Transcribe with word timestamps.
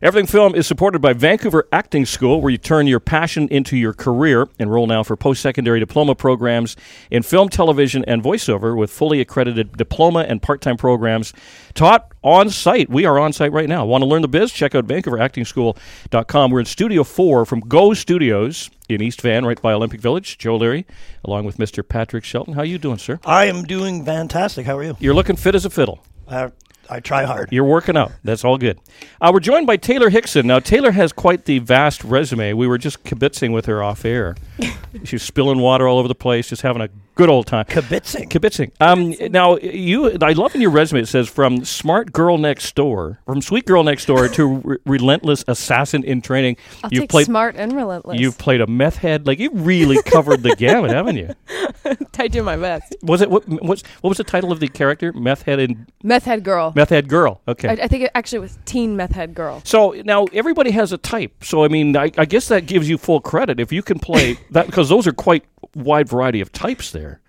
Everything 0.00 0.28
Film 0.28 0.54
is 0.54 0.64
supported 0.64 1.02
by 1.02 1.12
Vancouver 1.12 1.66
Acting 1.72 2.06
School, 2.06 2.40
where 2.40 2.52
you 2.52 2.58
turn 2.58 2.86
your 2.86 3.00
passion 3.00 3.48
into 3.48 3.76
your 3.76 3.92
career. 3.92 4.48
Enroll 4.60 4.86
now 4.86 5.02
for 5.02 5.16
post 5.16 5.42
secondary 5.42 5.80
diploma 5.80 6.14
programs 6.14 6.76
in 7.10 7.24
film, 7.24 7.48
television, 7.48 8.04
and 8.04 8.22
voiceover 8.22 8.76
with 8.76 8.92
fully 8.92 9.20
accredited 9.20 9.76
diploma 9.76 10.20
and 10.20 10.40
part 10.40 10.60
time 10.60 10.76
programs 10.76 11.32
taught 11.74 12.12
on 12.22 12.48
site. 12.48 12.88
We 12.88 13.06
are 13.06 13.18
on 13.18 13.32
site 13.32 13.50
right 13.50 13.68
now. 13.68 13.84
Want 13.86 14.02
to 14.02 14.06
learn 14.06 14.22
the 14.22 14.28
biz? 14.28 14.52
Check 14.52 14.76
out 14.76 14.86
VancouverActingSchool.com. 14.86 16.50
We're 16.52 16.60
in 16.60 16.66
Studio 16.66 17.02
4 17.02 17.44
from 17.44 17.58
Go 17.58 17.92
Studios 17.92 18.70
in 18.88 19.02
East 19.02 19.20
Van, 19.20 19.44
right 19.44 19.60
by 19.60 19.72
Olympic 19.72 20.00
Village. 20.00 20.38
Joe 20.38 20.58
Leary, 20.58 20.86
along 21.24 21.44
with 21.44 21.56
Mr. 21.56 21.86
Patrick 21.86 22.22
Shelton. 22.22 22.54
How 22.54 22.62
you 22.62 22.78
doing, 22.78 22.98
sir? 22.98 23.18
I 23.24 23.46
am 23.46 23.64
doing 23.64 24.04
fantastic. 24.04 24.64
How 24.64 24.78
are 24.78 24.84
you? 24.84 24.96
You're 25.00 25.14
looking 25.14 25.34
fit 25.34 25.56
as 25.56 25.64
a 25.64 25.70
fiddle. 25.70 26.04
Uh, 26.28 26.50
I 26.90 27.00
try 27.00 27.24
hard. 27.24 27.50
You're 27.52 27.64
working 27.64 27.96
out. 27.96 28.12
That's 28.24 28.44
all 28.44 28.56
good. 28.58 28.78
Uh, 29.20 29.30
we're 29.32 29.40
joined 29.40 29.66
by 29.66 29.76
Taylor 29.76 30.10
Hickson. 30.10 30.46
Now, 30.46 30.58
Taylor 30.58 30.90
has 30.92 31.12
quite 31.12 31.44
the 31.44 31.58
vast 31.58 32.02
resume. 32.02 32.54
We 32.54 32.66
were 32.66 32.78
just 32.78 33.04
kibitzing 33.04 33.52
with 33.52 33.66
her 33.66 33.82
off 33.82 34.04
air. 34.04 34.36
She's 35.04 35.22
spilling 35.22 35.58
water 35.58 35.86
all 35.86 35.98
over 35.98 36.08
the 36.08 36.14
place, 36.14 36.48
just 36.48 36.62
having 36.62 36.82
a 36.82 36.88
good 37.18 37.28
old 37.28 37.46
time. 37.46 37.64
Kibitzing. 37.66 38.28
Kibitzing. 38.30 38.70
Um, 38.80 39.12
now, 39.32 39.58
you, 39.58 40.16
I 40.22 40.32
love 40.32 40.54
in 40.54 40.60
your 40.62 40.70
resume 40.70 41.00
it 41.02 41.06
says 41.08 41.28
from 41.28 41.64
smart 41.64 42.12
girl 42.12 42.38
next 42.38 42.74
door, 42.76 43.18
from 43.26 43.42
sweet 43.42 43.66
girl 43.66 43.82
next 43.82 44.06
door 44.06 44.28
to 44.28 44.46
re- 44.64 44.76
relentless 44.86 45.44
assassin 45.48 46.04
in 46.04 46.22
training. 46.22 46.56
I'll 46.84 46.90
you've 46.92 47.02
take 47.02 47.10
played. 47.10 47.26
smart 47.26 47.56
and 47.56 47.72
relentless. 47.74 48.18
You've 48.20 48.38
played 48.38 48.60
a 48.60 48.66
meth 48.66 48.96
head. 48.96 49.26
Like 49.26 49.38
you 49.40 49.50
really 49.52 50.00
covered 50.04 50.42
the 50.42 50.54
gamut, 50.56 50.92
haven't 50.92 51.16
you? 51.16 51.34
I 52.18 52.28
do 52.28 52.42
my 52.42 52.56
best. 52.56 52.96
Was 53.02 53.20
it 53.20 53.30
what? 53.30 53.48
What's, 53.48 53.82
what 54.00 54.08
was 54.08 54.18
the 54.18 54.24
title 54.24 54.50
of 54.52 54.60
the 54.60 54.68
character? 54.68 55.12
Meth 55.12 55.42
head 55.42 55.58
and 55.60 55.86
Meth 56.02 56.24
head 56.24 56.42
girl. 56.44 56.72
meth 56.74 56.90
head 56.90 57.08
girl. 57.08 57.40
Okay. 57.46 57.68
I, 57.68 57.72
I 57.84 57.88
think 57.88 58.04
it 58.04 58.10
actually 58.14 58.40
was 58.40 58.58
teen 58.64 58.96
meth 58.96 59.12
head 59.12 59.34
girl. 59.34 59.60
So 59.64 59.90
now 60.04 60.24
everybody 60.32 60.70
has 60.72 60.92
a 60.92 60.98
type. 60.98 61.44
So 61.44 61.64
I 61.64 61.68
mean, 61.68 61.96
I, 61.96 62.10
I 62.16 62.24
guess 62.24 62.48
that 62.48 62.66
gives 62.66 62.88
you 62.88 62.96
full 62.98 63.20
credit 63.20 63.58
if 63.60 63.72
you 63.72 63.82
can 63.82 63.98
play 63.98 64.36
that 64.50 64.66
because 64.66 64.88
those 64.88 65.06
are 65.06 65.12
quite 65.12 65.44
wide 65.74 66.08
variety 66.08 66.40
of 66.40 66.52
types 66.52 66.90
there. 66.92 67.20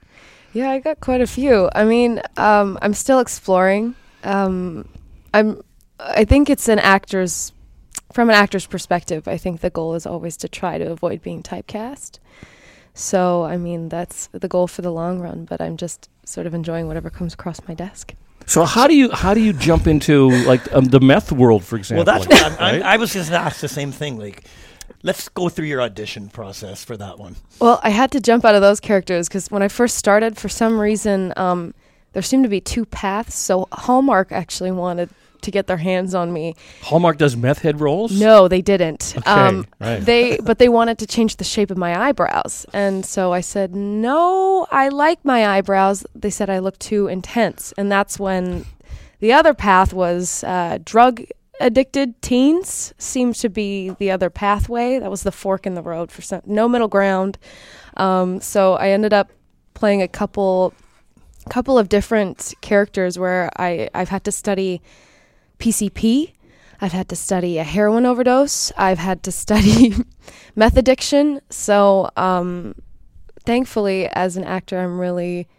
Yeah, 0.53 0.71
I 0.71 0.79
got 0.79 0.99
quite 0.99 1.21
a 1.21 1.27
few. 1.27 1.69
I 1.75 1.83
mean, 1.85 2.21
um, 2.37 2.77
I'm 2.81 2.93
still 2.93 3.19
exploring. 3.19 3.95
Um, 4.23 4.87
I'm. 5.33 5.61
I 5.99 6.23
think 6.25 6.49
it's 6.49 6.69
an 6.69 6.79
actor's, 6.79 7.51
from 8.13 8.29
an 8.29 8.35
actor's 8.35 8.65
perspective. 8.65 9.27
I 9.27 9.37
think 9.37 9.59
the 9.59 9.69
goal 9.69 9.95
is 9.95 10.05
always 10.05 10.37
to 10.37 10.47
try 10.47 10.77
to 10.77 10.89
avoid 10.89 11.21
being 11.21 11.43
typecast. 11.43 12.19
So 12.93 13.43
I 13.43 13.57
mean, 13.57 13.89
that's 13.89 14.27
the 14.27 14.47
goal 14.47 14.67
for 14.67 14.81
the 14.81 14.91
long 14.91 15.19
run. 15.19 15.45
But 15.45 15.61
I'm 15.61 15.77
just 15.77 16.09
sort 16.25 16.47
of 16.47 16.53
enjoying 16.53 16.87
whatever 16.87 17.09
comes 17.09 17.33
across 17.33 17.59
my 17.67 17.73
desk. 17.73 18.15
So 18.45 18.65
how 18.65 18.87
do 18.87 18.95
you 18.95 19.11
how 19.11 19.35
do 19.35 19.41
you 19.41 19.53
jump 19.53 19.85
into 19.85 20.31
like 20.45 20.73
um, 20.73 20.85
the 20.85 20.99
meth 20.99 21.31
world, 21.31 21.63
for 21.63 21.75
example? 21.75 22.05
Well, 22.05 22.15
example? 22.17 22.37
that's 22.37 22.57
what 22.57 22.61
I'm, 22.61 22.81
I'm. 22.81 22.83
I 22.83 22.97
was 22.97 23.13
just 23.13 23.31
asked 23.31 23.61
the 23.61 23.67
same 23.67 23.91
thing. 23.91 24.17
Like, 24.17 24.45
let's 25.03 25.29
go 25.29 25.49
through 25.49 25.65
your 25.67 25.81
audition 25.81 26.29
process 26.29 26.83
for 26.83 26.97
that 26.97 27.17
one. 27.19 27.35
Well, 27.59 27.79
I 27.83 27.89
had 27.89 28.11
to 28.11 28.19
jump 28.19 28.45
out 28.45 28.55
of 28.55 28.61
those 28.61 28.79
characters 28.79 29.27
because 29.27 29.49
when 29.51 29.61
I 29.61 29.67
first 29.67 29.97
started, 29.97 30.37
for 30.37 30.49
some 30.49 30.79
reason, 30.79 31.33
um, 31.37 31.73
there 32.13 32.21
seemed 32.21 32.43
to 32.43 32.49
be 32.49 32.61
two 32.61 32.85
paths. 32.85 33.35
So 33.35 33.67
Hallmark 33.71 34.31
actually 34.31 34.71
wanted 34.71 35.09
to 35.41 35.51
get 35.51 35.67
their 35.67 35.77
hands 35.77 36.13
on 36.13 36.33
me. 36.33 36.53
Hallmark 36.81 37.17
does 37.17 37.37
meth 37.37 37.59
head 37.59 37.79
roles. 37.79 38.19
No, 38.19 38.49
they 38.49 38.61
didn't. 38.61 39.15
Um, 39.25 39.59
Okay, 39.59 39.69
right. 39.79 40.05
They, 40.05 40.37
but 40.43 40.59
they 40.59 40.67
wanted 40.67 40.97
to 40.99 41.07
change 41.07 41.37
the 41.37 41.45
shape 41.45 41.71
of 41.71 41.77
my 41.77 41.97
eyebrows, 41.97 42.65
and 42.73 43.05
so 43.05 43.31
I 43.31 43.39
said, 43.39 43.73
"No, 43.73 44.67
I 44.69 44.89
like 44.89 45.23
my 45.23 45.47
eyebrows." 45.47 46.05
They 46.13 46.29
said 46.29 46.49
I 46.49 46.59
look 46.59 46.77
too 46.79 47.07
intense, 47.07 47.73
and 47.77 47.89
that's 47.89 48.19
when 48.19 48.65
the 49.21 49.31
other 49.31 49.53
path 49.53 49.93
was 49.93 50.43
uh, 50.43 50.79
drug 50.83 51.23
addicted 51.59 52.21
teens 52.21 52.93
seemed 52.97 53.35
to 53.35 53.49
be 53.49 53.89
the 53.91 54.11
other 54.11 54.29
pathway. 54.29 54.99
That 54.99 55.11
was 55.11 55.23
the 55.23 55.31
fork 55.31 55.65
in 55.65 55.73
the 55.73 55.81
road 55.81 56.11
for 56.11 56.21
some 56.21 56.41
no 56.45 56.67
middle 56.67 56.87
ground. 56.87 57.37
Um, 57.97 58.41
so 58.41 58.73
I 58.73 58.89
ended 58.89 59.13
up 59.13 59.31
playing 59.73 60.01
a 60.01 60.07
couple 60.07 60.73
couple 61.49 61.79
of 61.79 61.89
different 61.89 62.53
characters 62.61 63.17
where 63.17 63.49
I 63.57 63.89
I've 63.93 64.09
had 64.09 64.23
to 64.25 64.31
study 64.31 64.81
PCP. 65.59 66.33
I've 66.81 66.93
had 66.93 67.09
to 67.09 67.15
study 67.15 67.57
a 67.57 67.63
heroin 67.63 68.05
overdose. 68.05 68.71
I've 68.77 68.99
had 68.99 69.23
to 69.23 69.31
study 69.31 69.93
meth 70.55 70.77
addiction. 70.77 71.41
So, 71.49 72.09
um, 72.15 72.75
thankfully, 73.45 74.07
as 74.07 74.37
an 74.37 74.45
actor, 74.45 74.79
I'm 74.79 74.97
really 74.97 75.49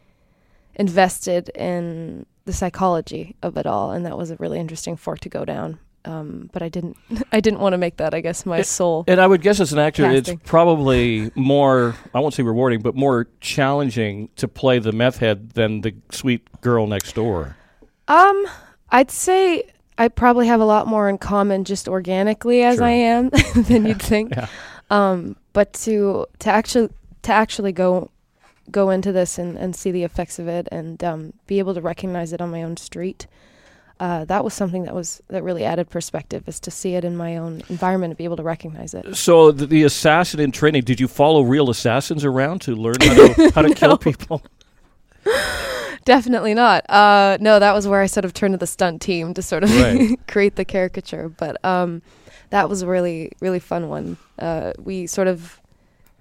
invested 0.75 1.51
in 1.51 2.25
the 2.47 2.55
psychology 2.55 3.37
of 3.43 3.59
it 3.59 3.67
all, 3.67 3.91
and 3.91 4.07
that 4.07 4.17
was 4.17 4.31
a 4.31 4.37
really 4.37 4.59
interesting 4.59 4.97
fork 4.97 5.21
to 5.21 5.29
go 5.29 5.45
down. 5.45 5.79
Um, 6.05 6.49
but 6.53 6.63
I 6.63 6.69
didn't. 6.69 6.97
I 7.33 7.41
didn't 7.41 7.61
want 7.61 7.75
to 7.75 7.79
make 7.79 7.99
that. 7.99 8.15
I 8.15 8.21
guess 8.21 8.47
my 8.47 8.63
soul. 8.63 9.05
And 9.07 9.21
I 9.21 9.27
would 9.27 9.43
guess 9.43 9.61
as 9.61 9.73
an 9.73 9.79
actor, 9.79 10.05
Casting. 10.05 10.35
it's 10.39 10.49
probably 10.49 11.31
more, 11.35 11.95
I 12.15 12.21
won't 12.21 12.35
say 12.35 12.43
rewarding, 12.43 12.81
but 12.81 12.95
more 12.95 13.29
challenging 13.41 14.29
to 14.37 14.49
play 14.49 14.79
the 14.79 14.93
meth 14.93 15.19
head 15.19 15.51
than 15.51 15.83
the 15.83 15.95
sweet 16.11 16.47
girl 16.63 16.87
next 16.87 17.15
door. 17.15 17.57
Um, 18.09 18.47
I'd 18.91 19.11
say 19.11 19.65
I 19.99 20.09
probably 20.09 20.47
have 20.47 20.61
a 20.61 20.65
lot 20.65 20.87
more 20.87 21.09
in 21.09 21.19
common 21.19 21.65
just 21.65 21.87
organically 21.87 22.63
as 22.63 22.77
Sure. 22.77 22.85
I 22.85 22.91
am 22.91 23.29
than 23.55 23.87
you'd 23.87 24.03
think. 24.03 24.35
Yeah. 24.35 24.49
Um, 24.89 25.37
but 25.53 25.73
to 25.75 26.27
to 26.41 26.51
actually 26.51 26.89
to 27.23 27.33
actually 27.33 27.73
go 27.73 28.11
go 28.71 28.91
into 28.91 29.13
this 29.13 29.39
and, 29.39 29.57
and 29.59 29.75
see 29.77 29.91
the 29.91 30.05
effects 30.05 30.39
of 30.39 30.49
it 30.49 30.69
and 30.73 31.03
um, 31.05 31.33
be 31.47 31.59
able 31.59 31.75
to 31.75 31.81
recognize 31.81 32.33
it 32.33 32.41
on 32.41 32.51
my 32.51 32.63
own 32.63 32.77
street. 32.77 33.27
Uh, 34.01 34.25
that 34.25 34.43
was 34.43 34.55
something 34.55 34.85
that 34.85 34.95
was 34.95 35.21
that 35.29 35.43
really 35.45 35.63
added 35.65 35.89
perspective 35.91 36.43
is 36.49 36.59
to 36.59 36.71
see 36.71 36.95
it 36.95 37.05
in 37.05 37.15
my 37.17 37.37
own 37.37 37.63
environment 37.69 38.11
and 38.13 38.17
be 38.19 38.25
able 38.25 38.37
to 38.37 38.43
recognize 38.43 38.95
it. 38.95 39.15
So 39.15 39.53
the, 39.53 39.67
the 39.67 39.83
assassin 39.85 40.41
in 40.41 40.53
training, 40.53 40.85
did 40.85 40.99
you 40.99 41.07
follow 41.07 41.43
real 41.43 41.69
assassins 41.69 42.25
around 42.25 42.63
to 42.63 42.75
learn 42.75 42.95
how 43.03 43.15
to, 43.15 43.51
how 43.55 43.63
to 43.63 43.75
kill 43.75 43.99
people? 43.99 44.43
Definitely 46.07 46.55
not. 46.55 46.89
Uh, 46.89 47.37
no, 47.41 47.59
that 47.59 47.75
was 47.75 47.87
where 47.87 48.01
I 48.01 48.07
sort 48.07 48.25
of 48.25 48.33
turned 48.33 48.55
to 48.55 48.59
the 48.59 48.67
stunt 48.67 49.03
team 49.03 49.35
to 49.35 49.43
sort 49.43 49.65
of 49.65 49.71
Right. 49.71 50.19
create 50.29 50.57
the 50.57 50.65
caricature. 50.65 51.29
But 51.29 51.63
um, 51.65 52.01
that 52.49 52.69
was 52.69 52.81
a 52.83 52.87
really, 52.87 53.33
really 53.41 53.59
fun 53.61 53.89
one. 53.91 54.17
Uh, 54.39 54.73
we 54.79 55.07
sort 55.07 55.29
of 55.29 55.61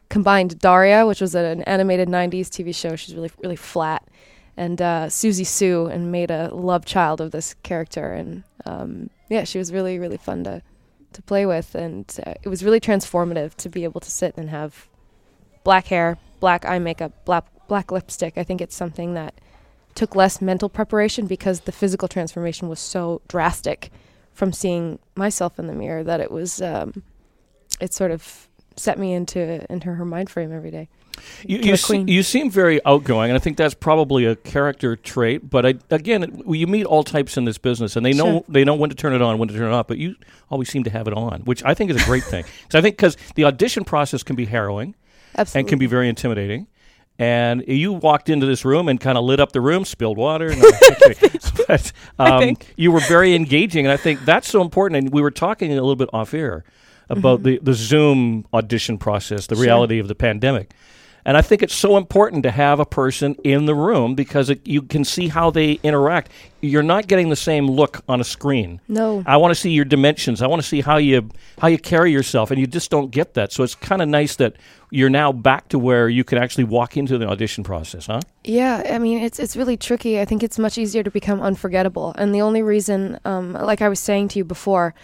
combined 0.09 0.59
Daria, 0.59 1.06
which 1.07 1.22
was 1.22 1.34
an 1.34 1.63
animated 1.63 2.09
'90s 2.09 2.47
TV 2.50 2.75
show. 2.75 2.96
She's 2.97 3.16
really, 3.16 3.31
really 3.41 3.56
flat, 3.56 4.06
and 4.59 4.81
uh, 4.81 5.08
Susie 5.08 5.46
Sue, 5.46 5.86
and 5.86 6.12
made 6.12 6.30
a 6.30 6.53
love 6.53 6.84
child 6.84 7.22
of 7.22 7.31
this 7.31 7.56
character. 7.64 8.12
And 8.12 8.44
um, 8.66 9.09
yeah, 9.30 9.46
she 9.46 9.58
was 9.58 9.72
really, 9.72 9.97
really 9.97 10.18
fun 10.18 10.44
to 10.44 10.62
to 11.14 11.22
play 11.24 11.46
with, 11.46 11.74
and 11.75 12.06
uh, 12.28 12.34
it 12.44 12.50
was 12.50 12.64
really 12.64 12.81
transformative 12.81 13.56
to 13.56 13.70
be 13.70 13.86
able 13.86 14.02
to 14.02 14.12
sit 14.12 14.36
and 14.38 14.50
have 14.50 14.90
black 15.64 15.88
hair, 15.88 16.18
black 16.42 16.66
eye 16.66 16.78
makeup, 16.78 17.14
black 17.24 17.46
black 17.70 17.90
lipstick. 17.90 18.38
I 18.38 18.44
think 18.44 18.59
it's 18.59 18.75
something 18.75 19.14
that 19.14 19.34
took 19.96 20.14
less 20.14 20.42
mental 20.42 20.68
preparation 20.68 21.26
because 21.26 21.62
the 21.62 21.72
physical 21.72 22.09
transformation 22.09 22.68
was 22.68 22.81
so 22.81 23.22
drastic 23.30 23.91
from 24.34 24.52
seeing 24.52 25.00
myself 25.16 25.58
in 25.58 25.68
the 25.68 25.74
mirror 25.74 26.03
that 26.03 26.20
it 26.20 26.31
was 26.31 26.62
um, 26.62 27.02
it 27.80 27.94
sort 27.94 28.12
of 28.12 28.50
set 28.76 29.00
me 29.00 29.14
into 29.14 29.66
into 29.72 29.94
her 29.94 30.03
mind 30.03 30.30
frame 30.30 30.52
every 30.52 30.72
day. 30.72 30.90
You, 31.46 31.58
you, 31.59 31.75
se- 31.78 32.06
you 32.08 32.22
seem 32.24 32.50
very 32.52 32.84
outgoing, 32.86 33.30
and 33.30 33.36
I 33.38 33.40
think 33.40 33.56
that's 33.58 33.74
probably 33.74 34.25
a 34.25 34.36
character 34.36 34.96
trait. 34.96 35.50
But 35.50 35.66
I, 35.66 35.75
again, 35.90 36.24
it- 36.24 36.47
you 36.47 36.68
meet 36.68 36.86
all 36.86 37.03
types 37.03 37.38
in 37.38 37.46
this 37.46 37.58
business, 37.58 37.96
and 37.96 38.06
they 38.06 38.14
know 38.14 38.25
Sure. 38.25 38.44
they 38.50 38.64
know 38.64 38.75
when 38.75 38.90
to 38.90 38.96
turn 38.96 39.14
it 39.14 39.22
on, 39.22 39.38
when 39.38 39.47
to 39.47 39.53
turn 39.53 39.72
it 39.72 39.74
off. 39.75 39.88
But 39.88 39.97
you 39.97 40.16
always 40.50 40.70
seem 40.70 40.84
to 40.84 40.90
have 40.90 41.08
it 41.08 41.14
on, 41.14 41.42
which 41.42 41.64
I 41.64 41.74
think 41.74 41.92
is 41.92 42.02
a 42.02 42.06
great 42.06 42.24
thing. 42.24 42.44
Because 42.64 42.75
I 42.75 42.81
think 42.81 42.97
because 42.97 43.18
the 43.36 43.46
audition 43.46 43.84
process 43.86 44.24
can 44.24 44.36
be 44.36 44.46
harrowing 44.46 44.96
Absolutely. 45.38 45.59
and 45.59 45.70
can 45.70 45.80
be 45.80 45.86
very 45.88 46.09
intimidating. 46.09 46.68
And 47.18 47.66
you 47.68 47.91
walked 47.94 48.30
into 48.30 48.46
this 48.46 48.64
room 48.64 48.88
and 48.88 49.00
kind 49.00 49.18
of 49.18 49.26
lit 49.26 49.40
up 49.41 49.52
the 49.52 49.59
room, 49.59 49.84
spilled 49.86 50.18
water. 50.18 50.56
No, 50.56 50.72
but, 51.68 51.91
um, 52.18 52.56
you 52.78 52.91
were 52.91 53.02
very 53.02 53.36
engaging, 53.36 53.86
and 53.86 53.91
I 53.91 53.97
think 53.97 54.24
that's 54.24 54.47
so 54.47 54.62
important. 54.62 55.03
And 55.03 55.14
we 55.14 55.22
were 55.22 55.31
talking 55.31 55.70
a 55.72 55.76
little 55.76 55.96
bit 55.97 56.09
off 56.14 56.34
air 56.34 56.64
about 57.09 57.44
the, 57.44 57.59
the 57.62 57.73
Zoom 57.73 58.46
audition 58.53 58.97
process, 58.97 59.47
the 59.47 59.55
Mm-hmm. 59.55 59.59
Sure. 59.64 59.66
reality 59.66 60.00
of 60.00 60.08
the 60.08 60.16
pandemic. 60.16 60.72
And 61.29 61.37
I 61.37 61.43
think 61.43 61.61
it's 61.61 61.76
so 61.76 61.96
important 61.96 62.41
to 62.41 62.49
have 62.49 62.79
a 62.79 62.87
person 62.87 63.35
in 63.43 63.67
the 63.67 63.76
room 63.76 64.16
because 64.16 64.49
it, 64.49 64.67
you 64.67 64.81
can 64.81 65.05
see 65.05 65.28
how 65.28 65.52
they 65.52 65.73
interact. 65.84 66.31
You're 66.61 66.81
not 66.81 67.05
getting 67.05 67.29
the 67.29 67.35
same 67.35 67.67
look 67.70 68.02
on 68.09 68.20
a 68.20 68.23
screen. 68.23 68.81
no. 68.87 69.22
I 69.28 69.37
want 69.37 69.52
to 69.52 69.55
see 69.55 69.70
your 69.70 69.85
dimensions. 69.85 70.41
I 70.41 70.47
want 70.47 70.59
to 70.59 70.67
see 70.67 70.81
how 70.81 70.97
you 70.97 71.29
how 71.59 71.67
you 71.67 71.78
carry 71.78 72.11
yourself, 72.11 72.49
and 72.49 72.59
you 72.59 72.66
just 72.66 72.90
don't 72.90 73.11
get 73.11 73.35
that. 73.35 73.53
So 73.53 73.61
it's 73.61 73.76
kind 73.76 74.02
of 74.02 74.08
nice 74.08 74.37
that 74.37 74.55
you're 74.90 75.11
now 75.11 75.31
back 75.31 75.67
to 75.67 75.78
where 75.78 76.09
you 76.09 76.23
can 76.23 76.40
actually 76.40 76.64
walk 76.64 76.97
into 76.97 77.20
the 77.20 77.28
audition 77.28 77.64
process, 77.64 78.08
huh? 78.08 78.22
Yeah, 78.43 78.81
I 78.90 78.97
mean 78.97 79.20
it's 79.20 79.37
it's 79.37 79.55
really 79.55 79.78
tricky. 79.78 80.20
I 80.20 80.26
think 80.26 80.41
it's 80.41 80.58
much 80.58 80.79
easier 80.79 81.03
to 81.03 81.11
become 81.11 81.41
unforgettable, 81.41 82.16
and 82.17 82.34
the 82.34 82.41
only 82.41 82.64
reason, 82.64 83.20
um, 83.23 83.53
like 83.53 83.84
I 83.84 83.90
was 83.90 83.99
saying 83.99 84.29
to 84.29 84.40
you 84.40 84.46
before, 84.46 84.96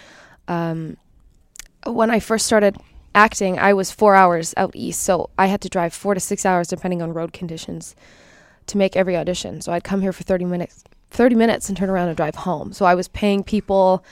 um, 0.48 0.98
when 1.86 2.10
I 2.10 2.20
first 2.20 2.48
started 2.48 2.78
acting, 3.16 3.58
I 3.58 3.74
was 3.74 3.92
four 3.92 4.14
hours 4.14 4.54
out 4.58 4.76
east, 4.76 5.02
so 5.02 5.30
I 5.38 5.48
had 5.48 5.62
to 5.62 5.70
drive 5.70 5.94
four 5.94 6.14
to 6.14 6.20
six 6.20 6.46
hours 6.46 6.68
depending 6.68 7.02
on 7.02 7.14
road 7.14 7.34
conditions 7.34 7.96
to 8.68 8.78
make 8.78 8.96
every 8.96 9.16
audition. 9.16 9.62
So 9.62 9.72
I'd 9.72 9.84
come 9.84 10.02
here 10.02 10.14
for 10.14 10.24
thirty 10.24 10.46
minutes, 10.46 10.84
thirty 11.10 11.36
minutes, 11.36 11.70
and 11.70 11.78
turn 11.78 11.90
around 11.90 12.10
and 12.10 12.18
drive 12.18 12.36
home. 12.36 12.74
So 12.74 12.86
I 12.86 12.94
was 12.94 13.08
paying 13.08 13.44
people 13.44 14.04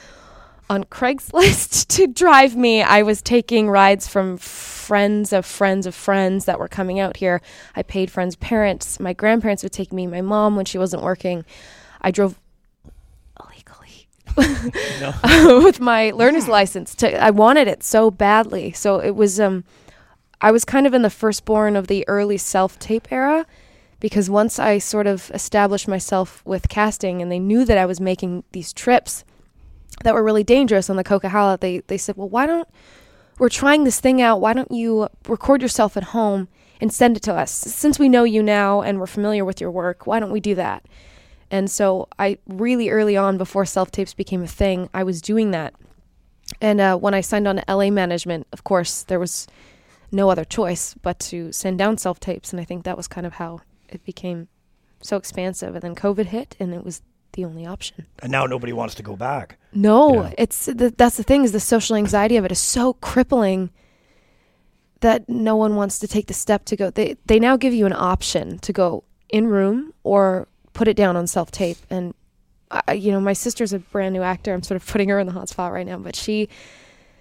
on 0.70 0.86
Craigslist 0.86 1.88
to 1.96 2.08
drive 2.08 2.56
me. 2.56 2.82
I 2.82 3.04
was 3.04 3.22
taking 3.22 3.70
rides 3.70 4.08
from 4.08 4.38
friends 4.38 5.34
of 5.34 5.46
friends 5.46 5.86
of 5.86 5.94
friends 5.94 6.46
that 6.46 6.60
were 6.60 6.68
coming 6.68 7.00
out 7.00 7.18
here. 7.18 7.42
I 7.76 7.84
paid 7.84 8.10
friends' 8.10 8.36
parents. 8.36 9.00
My 9.00 9.14
grandparents 9.14 9.64
would 9.64 9.72
take 9.72 9.94
me. 9.94 10.08
My 10.08 10.22
mom, 10.22 10.56
when 10.56 10.66
she 10.66 10.78
wasn't 10.78 11.04
working, 11.04 11.46
I 12.02 12.12
drove 12.12 12.40
with 15.64 15.80
my 15.80 16.12
learner's 16.12 16.48
license. 16.48 16.96
To 16.96 17.24
I 17.24 17.30
wanted 17.30 17.68
it 17.68 17.84
so 17.84 18.10
badly. 18.10 18.72
So 18.72 19.00
it 19.00 19.16
was 19.16 19.40
um, 19.40 19.64
I 20.42 20.52
was 20.52 20.66
kind 20.66 20.88
of 20.88 20.94
in 20.94 21.02
the 21.02 21.10
firstborn 21.10 21.76
of 21.76 21.88
the 21.88 22.08
early 22.08 22.38
self 22.38 22.80
tape 22.80 23.12
era 23.12 23.46
because 24.00 24.30
once 24.30 24.60
I 24.60 24.80
sort 24.80 25.08
of 25.08 25.32
established 25.34 25.88
myself 25.88 26.42
with 26.46 26.68
casting 26.68 27.22
and 27.22 27.32
they 27.32 27.40
knew 27.40 27.64
that 27.64 27.78
I 27.78 27.86
was 27.86 28.02
making 28.02 28.44
these 28.52 28.74
trips 28.74 29.24
that 30.04 30.14
were 30.14 30.24
really 30.24 30.44
dangerous 30.44 30.90
on 30.90 30.98
the 30.98 31.04
Coquihalla, 31.04 31.60
they 31.60 31.80
they 31.88 31.98
said, 31.98 32.18
"Well, 32.18 32.30
why 32.30 32.46
don't 32.46 32.68
we're 33.40 33.50
trying 33.50 33.84
this 33.84 34.00
thing 34.00 34.22
out? 34.22 34.42
Why 34.42 34.54
don't 34.54 34.72
you 34.72 35.08
record 35.28 35.62
yourself 35.62 35.96
at 35.96 36.06
home 36.06 36.48
and 36.82 36.92
send 36.92 37.18
it 37.18 37.24
to 37.24 37.34
us? 37.34 37.52
Since 37.52 38.00
we 38.00 38.10
know 38.10 38.24
you 38.24 38.44
now 38.44 38.82
and 38.82 39.00
we're 39.00 39.08
familiar 39.08 39.46
with 39.46 39.62
your 39.62 39.72
work, 39.72 40.06
why 40.08 40.20
don't 40.20 40.32
we 40.32 40.40
do 40.40 40.56
that?" 40.56 40.84
And 41.54 41.70
so 41.70 42.08
I 42.18 42.40
really 42.48 42.90
early 42.90 43.16
on, 43.16 43.38
before 43.38 43.64
self 43.64 43.92
tapes 43.92 44.16
became 44.16 44.42
a 44.42 44.48
thing, 44.48 44.90
I 44.92 45.04
was 45.04 45.22
doing 45.22 45.52
that. 45.52 45.76
And 46.60 46.82
uh, 46.82 46.98
when 46.98 47.14
I 47.14 47.22
signed 47.22 47.48
on 47.48 47.58
to 47.58 47.64
LA 47.68 47.92
Management, 47.92 48.48
of 48.52 48.64
course, 48.64 49.04
there 49.04 49.20
was 49.20 49.46
no 50.12 50.32
other 50.32 50.46
choice 50.46 50.96
but 50.96 51.20
to 51.20 51.52
send 51.52 51.78
down 51.78 52.00
self 52.00 52.20
tapes, 52.20 52.52
and 52.52 52.60
I 52.60 52.64
think 52.64 52.86
that 52.86 52.98
was 52.98 53.08
kind 53.08 53.28
of 53.28 53.34
how 53.34 53.62
it 53.88 54.04
became 54.04 54.48
so 55.00 55.16
expansive. 55.16 55.76
And 55.76 55.84
then 55.84 55.94
COVID 55.94 56.26
hit, 56.26 56.56
and 56.60 56.74
it 56.74 56.84
was 56.84 57.04
the 57.34 57.46
only 57.46 57.68
option. 57.68 58.08
And 58.24 58.32
now 58.32 58.48
nobody 58.48 58.74
wants 58.74 58.96
to 58.96 59.04
go 59.04 59.16
back. 59.16 59.60
No, 59.74 60.34
it's 60.40 60.66
the, 60.66 60.92
that's 60.98 61.18
the 61.18 61.24
thing 61.24 61.44
is 61.44 61.52
the 61.52 61.60
social 61.60 61.96
anxiety 61.96 62.36
of 62.36 62.46
it 62.46 62.52
is 62.52 62.60
so 62.60 62.94
crippling 62.94 63.70
that 65.02 65.30
no 65.30 65.56
one 65.56 65.76
wants 65.76 66.00
to 66.00 66.08
take 66.08 66.26
the 66.26 66.34
step 66.34 66.66
to 66.66 66.76
go. 66.76 66.90
They 66.90 67.16
they 67.28 67.40
now 67.40 67.58
give 67.58 67.76
you 67.76 67.86
an 67.86 67.94
option 67.94 68.58
to 68.58 68.74
go 68.74 69.04
in 69.30 69.46
room 69.46 69.94
or 70.04 70.48
put 70.74 70.88
it 70.88 70.98
down 70.98 71.16
on 71.16 71.28
self 71.28 71.52
tape. 71.52 71.78
And 71.90 72.14
I, 72.72 72.94
you 72.94 73.12
know, 73.12 73.20
my 73.20 73.34
sister's 73.34 73.74
a 73.74 73.80
brand 73.80 74.14
new 74.14 74.22
actor. 74.22 74.54
I'm 74.54 74.64
sort 74.64 74.82
of 74.82 74.88
putting 74.88 75.10
her 75.10 75.20
in 75.20 75.28
the 75.28 75.34
hot 75.34 75.50
spot 75.50 75.72
right 75.72 75.86
now, 75.86 75.98
but 75.98 76.16
she 76.16 76.50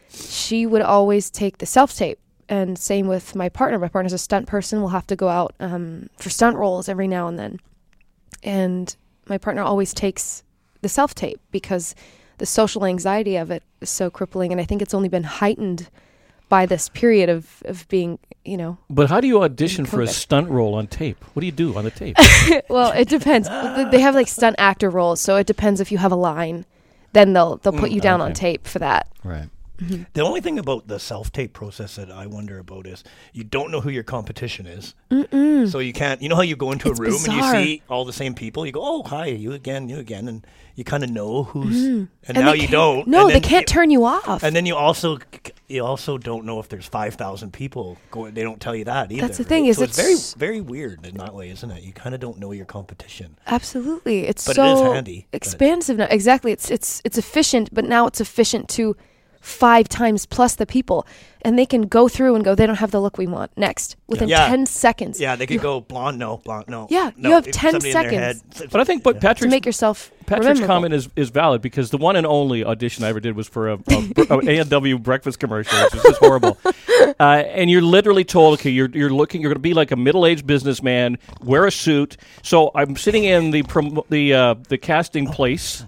she 0.09 0.67
would 0.67 0.83
always 0.83 1.31
take 1.31 1.59
the 1.59 1.67
self 1.67 1.97
tape. 1.97 2.19
And 2.49 2.79
same 2.79 3.07
with 3.07 3.35
my 3.35 3.49
partner. 3.49 3.79
My 3.79 3.89
partner's 3.89 4.13
a 4.13 4.19
stunt 4.19 4.47
person. 4.47 4.81
We'll 4.81 4.91
have 4.91 5.07
to 5.07 5.17
go 5.17 5.29
out 5.29 5.55
um, 5.59 6.11
for 6.19 6.29
stunt 6.29 6.57
roles 6.57 6.89
every 6.89 7.09
now 7.09 7.29
and 7.29 7.39
then. 7.39 7.61
And 8.43 8.95
my 9.27 9.39
partner 9.39 9.63
always 9.63 9.95
takes 9.95 10.43
the 10.83 10.89
self 10.89 11.15
tape 11.15 11.41
because 11.51 11.95
the 12.39 12.47
social 12.47 12.85
anxiety 12.85 13.37
of 13.37 13.51
it 13.51 13.63
is 13.81 13.89
so 13.89 14.11
crippling. 14.11 14.53
And 14.53 14.61
I 14.61 14.65
think 14.65 14.83
it's 14.83 14.95
only 14.95 15.09
been 15.09 15.25
heightened 15.25 15.89
by 16.53 16.67
this 16.67 16.91
period 16.91 17.31
of, 17.31 17.63
of 17.65 17.89
being, 17.89 18.19
you 18.45 18.59
know, 18.59 18.77
But 18.91 19.09
how 19.09 19.23
do 19.23 19.27
you 19.27 19.43
audition 19.43 19.87
for 19.87 20.03
a 20.03 20.07
stunt 20.07 20.51
role 20.51 20.75
on 20.75 20.87
tape? 20.87 21.25
What 21.33 21.41
do 21.41 21.47
you 21.47 21.53
do 21.53 21.75
on 21.79 21.85
the 21.85 21.91
tape? 21.91 22.19
well, 22.69 22.93
it 22.93 23.09
depends. 23.09 23.49
They 23.49 24.01
have 24.01 24.15
like 24.15 24.29
stunt 24.29 24.57
actor 24.59 24.91
roles, 24.91 25.19
so 25.19 25.37
it 25.37 25.47
depends 25.47 25.81
if 25.81 25.91
you 25.91 25.97
have 25.97 26.13
a 26.13 26.17
line. 26.17 26.67
Then 27.15 27.33
they'll 27.33 27.57
they'll 27.57 27.73
put 27.73 27.91
mm, 27.91 27.95
you 27.95 28.01
down 28.03 28.21
on 28.21 28.35
tape 28.35 28.67
for 28.67 28.81
that. 28.81 29.09
right. 29.25 29.49
Mm-hmm. 29.79 30.03
The 30.13 30.21
only 30.21 30.41
thing 30.41 30.59
about 30.59 30.87
the 30.87 30.99
self 30.99 31.33
tape 31.33 31.55
process 31.55 31.97
that 31.97 32.11
I 32.11 32.27
wonder 32.27 32.59
about 32.59 32.87
is 32.87 33.03
you 33.33 33.43
don't 33.43 33.71
know 33.71 33.81
who 33.81 33.91
your 33.91 34.05
competition 34.05 34.67
is. 34.67 34.95
So 35.71 35.79
you 35.79 35.93
can't, 35.93 36.23
you 36.23 36.29
know 36.29 36.37
how 36.37 36.43
you 36.43 36.57
go 36.57 36.73
into 36.73 36.91
It's 36.91 37.01
a 37.01 37.03
room 37.03 37.13
bizarre. 37.13 37.55
and 37.55 37.65
you 37.69 37.77
see 37.77 37.83
all 37.89 38.05
the 38.05 38.13
same 38.13 38.35
people? 38.35 38.65
You 38.65 38.73
go, 38.73 38.81
oh, 38.83 39.03
hi, 39.03 39.27
you 39.27 39.53
again, 39.53 39.89
you 39.89 39.99
again. 39.99 40.29
And 40.29 40.47
you 40.77 40.85
kind 40.85 41.03
of 41.03 41.11
know 41.11 41.45
who's, 41.45 41.77
mm-hmm. 41.77 42.05
and, 42.29 42.37
And 42.37 42.47
now 42.47 42.53
you 42.53 42.69
don't. 42.69 43.09
No, 43.09 43.27
and 43.27 43.35
they 43.35 43.41
can't 43.41 43.63
you- 43.63 43.75
turn 43.75 43.91
you 43.91 44.05
off. 44.05 44.43
And 44.43 44.55
then 44.55 44.67
you 44.67 44.77
also 44.77 45.19
you 45.73 45.85
also 45.85 46.19
don't 46.19 46.45
know 46.45 46.61
if 46.61 46.69
there's 46.69 46.87
five 46.87 47.15
thousand 47.15 47.53
people 47.53 47.97
going. 48.11 48.35
They 48.35 48.43
don't 48.43 48.61
tell 48.61 48.77
you 48.77 48.85
that 48.85 49.11
either. 49.11 49.23
That's 49.23 49.39
the 49.39 49.45
thing, 49.45 49.65
right? 49.65 49.71
is 49.71 49.79
so 49.79 49.85
it's 49.85 49.99
it's- 49.99 50.35
very 50.35 50.53
very 50.53 50.61
weird 50.61 51.07
in 51.07 51.17
that 51.17 51.35
way, 51.35 51.51
isn't 51.51 51.71
it? 51.71 51.83
You 51.83 51.93
kind 51.93 52.15
of 52.15 52.21
don't 52.21 52.39
know 52.39 52.53
your 52.53 52.67
competition. 52.67 53.39
Absolutely, 53.47 54.27
it's 54.27 54.47
But 54.47 54.59
it 54.59 54.65
is 54.65 54.79
so 54.79 54.93
handy, 54.93 55.27
expansive 55.33 55.97
now. 55.97 56.07
Exactly, 56.11 56.53
it's 56.53 56.71
it's 56.71 57.01
it's 57.05 57.19
efficient, 57.19 57.73
but 57.73 57.85
now 57.85 58.07
it's 58.07 58.21
efficient 58.21 58.69
to 58.71 58.97
five 59.43 59.89
times 59.89 60.25
plus 60.25 60.55
the 60.55 60.65
people, 60.65 61.07
and 61.45 61.59
they 61.59 61.67
can 61.67 61.83
go 61.83 62.09
through 62.09 62.35
and 62.37 62.45
go. 62.45 62.55
They 62.55 62.65
don't 62.65 62.77
have 62.77 62.93
the 62.93 63.01
look 63.01 63.19
we 63.19 63.27
want. 63.27 63.51
Next, 63.57 63.97
within 64.07 64.29
Yeah. 64.29 64.47
ten 64.47 64.65
seconds. 64.67 65.21
Yeah, 65.21 65.37
they 65.37 65.47
could 65.47 65.55
you- 65.55 65.61
go 65.61 65.81
blonde, 65.81 66.19
no, 66.19 66.39
blonde, 66.39 66.67
no. 66.69 66.87
Yeah, 66.89 67.11
no. 67.17 67.29
you 67.29 67.35
have 67.35 67.45
10 67.51 67.73
somebody 67.73 67.89
in 67.91 67.93
their 67.95 68.03
seconds. 68.35 68.59
head. 68.61 68.71
But 68.71 68.81
I 68.81 68.85
think, 68.85 69.03
but 69.03 69.15
to 69.15 69.21
Patrick's 69.21 69.51
make 69.51 69.67
yourself 69.67 70.11
Patrick's 70.27 70.47
rememberable. 70.61 70.67
comment 70.75 70.95
is, 70.95 71.09
is 71.17 71.31
valid 71.31 71.61
because 71.61 71.91
the 71.91 71.99
one 71.99 72.15
and 72.17 72.25
only 72.27 72.65
audition 72.65 73.05
I 73.05 73.09
ever 73.09 73.19
did 73.21 73.35
was 73.37 73.49
for 73.49 73.71
a, 73.73 73.79
a, 73.91 74.23
a 74.31 74.61
A&W 74.61 74.99
breakfast 75.01 75.41
commercial, 75.41 75.77
which 75.85 75.95
is 75.97 76.03
just 76.05 76.19
horrible. 76.21 76.57
Uh, 77.19 77.23
and 77.49 77.69
you're 77.69 77.83
literally 77.83 78.25
told, 78.25 78.61
okay, 78.61 78.71
you're 78.71 78.89
you're 78.91 79.11
looking, 79.11 79.41
you're 79.41 79.51
going 79.51 79.57
to 79.57 79.61
be 79.61 79.75
like 79.75 79.91
a 79.91 79.97
middle 79.97 80.25
aged 80.25 80.47
businessman, 80.47 81.19
wear 81.43 81.67
a 81.67 81.73
suit. 81.73 82.17
So 82.43 82.71
I'm 82.77 82.95
sitting 82.97 83.25
in 83.25 83.51
the 83.51 83.65
prom- 83.65 84.03
the 84.09 84.33
uh, 84.35 84.55
the 84.69 84.79
casting 84.79 85.27
place. 85.27 85.85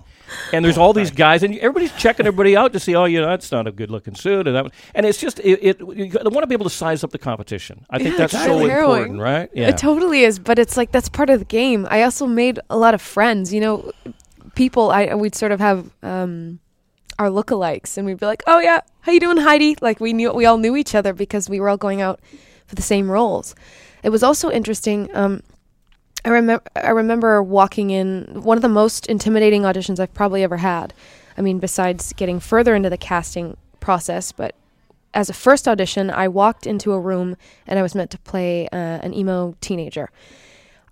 And 0.52 0.64
there's 0.64 0.78
all 0.78 0.92
these 0.92 1.10
guys, 1.10 1.42
and 1.42 1.54
everybody's 1.58 1.92
checking 1.92 2.26
everybody 2.26 2.56
out 2.56 2.72
to 2.72 2.80
see, 2.80 2.94
oh, 2.94 3.04
you 3.04 3.20
know, 3.20 3.28
that's 3.28 3.52
not 3.52 3.66
a 3.66 3.72
good 3.72 3.90
looking 3.90 4.14
suit, 4.14 4.46
and 4.46 4.56
that, 4.56 4.66
and 4.94 5.04
it's 5.06 5.18
just, 5.20 5.38
it, 5.40 5.58
it 5.62 5.80
you 5.80 6.10
want 6.24 6.40
to 6.42 6.46
be 6.46 6.54
able 6.54 6.64
to 6.64 6.70
size 6.70 7.04
up 7.04 7.10
the 7.10 7.18
competition. 7.18 7.84
I 7.90 7.98
think 7.98 8.12
Yeah, 8.12 8.16
that's 8.26 8.32
so 8.32 8.58
harrowing. 8.66 9.02
important, 9.02 9.20
right? 9.20 9.50
Yeah. 9.52 9.68
It 9.68 9.78
totally 9.78 10.22
is, 10.24 10.38
but 10.38 10.58
it's 10.58 10.76
like 10.76 10.92
that's 10.92 11.08
part 11.08 11.30
of 11.30 11.38
the 11.38 11.44
game. 11.44 11.86
I 11.90 12.02
also 12.02 12.26
made 12.26 12.58
a 12.70 12.76
lot 12.76 12.94
of 12.94 13.02
friends. 13.02 13.52
You 13.52 13.60
know, 13.60 13.92
people. 14.54 14.90
I 14.90 15.14
we'd 15.14 15.34
sort 15.34 15.52
of 15.52 15.60
have 15.60 15.90
um, 16.02 16.58
our 17.18 17.28
lookalikes, 17.28 17.96
and 17.96 18.06
we'd 18.06 18.18
be 18.18 18.26
like, 18.26 18.42
"Oh 18.46 18.60
yeah, 18.60 18.80
how 19.02 19.12
you 19.12 19.20
doing, 19.20 19.36
Heidi?" 19.38 19.76
Like 19.80 20.00
we 20.00 20.12
knew 20.12 20.32
we 20.32 20.46
all 20.46 20.58
knew 20.58 20.76
each 20.76 20.94
other 20.94 21.12
because 21.12 21.48
we 21.50 21.60
were 21.60 21.68
all 21.68 21.76
going 21.76 22.00
out 22.00 22.20
for 22.66 22.74
the 22.74 22.82
same 22.82 23.10
roles. 23.10 23.54
It 24.02 24.10
was 24.10 24.22
also 24.22 24.50
interesting. 24.50 25.14
Um, 25.14 25.42
I 26.24 26.30
remember 26.30 26.64
I 26.76 26.90
remember 26.90 27.42
walking 27.42 27.90
in 27.90 28.42
one 28.42 28.56
of 28.56 28.62
the 28.62 28.68
most 28.68 29.06
intimidating 29.06 29.62
auditions 29.62 30.00
I've 30.00 30.14
probably 30.14 30.42
ever 30.42 30.56
had. 30.56 30.94
I 31.36 31.42
mean, 31.42 31.58
besides 31.58 32.12
getting 32.14 32.40
further 32.40 32.74
into 32.74 32.88
the 32.88 32.96
casting 32.96 33.56
process, 33.80 34.32
but 34.32 34.54
as 35.12 35.28
a 35.28 35.34
first 35.34 35.68
audition, 35.68 36.10
I 36.10 36.28
walked 36.28 36.66
into 36.66 36.92
a 36.92 37.00
room 37.00 37.36
and 37.66 37.78
I 37.78 37.82
was 37.82 37.94
meant 37.94 38.10
to 38.12 38.18
play 38.18 38.68
uh, 38.68 38.76
an 38.76 39.14
emo 39.14 39.54
teenager. 39.60 40.10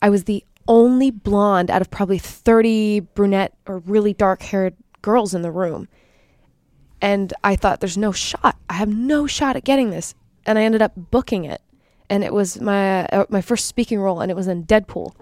I 0.00 0.11
was 0.11 0.25
the 0.25 0.44
only 0.69 1.11
blonde 1.11 1.70
out 1.70 1.81
of 1.81 1.90
probably 1.90 2.19
30 2.19 3.00
brunette 3.00 3.55
or 3.67 3.78
really 3.78 4.12
dark 4.12 4.43
haired 4.43 4.75
girls 5.00 5.35
in 5.35 5.43
the 5.43 5.50
room. 5.50 5.88
And 7.00 7.35
I 7.43 7.56
thought, 7.56 7.81
there's 7.81 7.99
no 7.99 8.12
shot. 8.12 8.56
I 8.70 8.75
have 8.75 8.88
no 8.88 9.26
shot 9.26 9.57
at 9.57 9.64
getting 9.64 9.90
this. 9.90 10.14
And 10.47 10.59
I 10.59 10.62
ended 10.62 10.83
up 10.83 10.92
booking 10.97 11.45
it. 11.45 11.61
And 12.12 12.23
it 12.23 12.35
was 12.35 12.61
my 12.61 13.07
uh, 13.07 13.25
my 13.31 13.40
first 13.40 13.64
speaking 13.64 13.99
role, 13.99 14.21
and 14.21 14.31
it 14.31 14.35
was 14.35 14.47
in 14.47 14.64
Deadpool, 14.64 15.14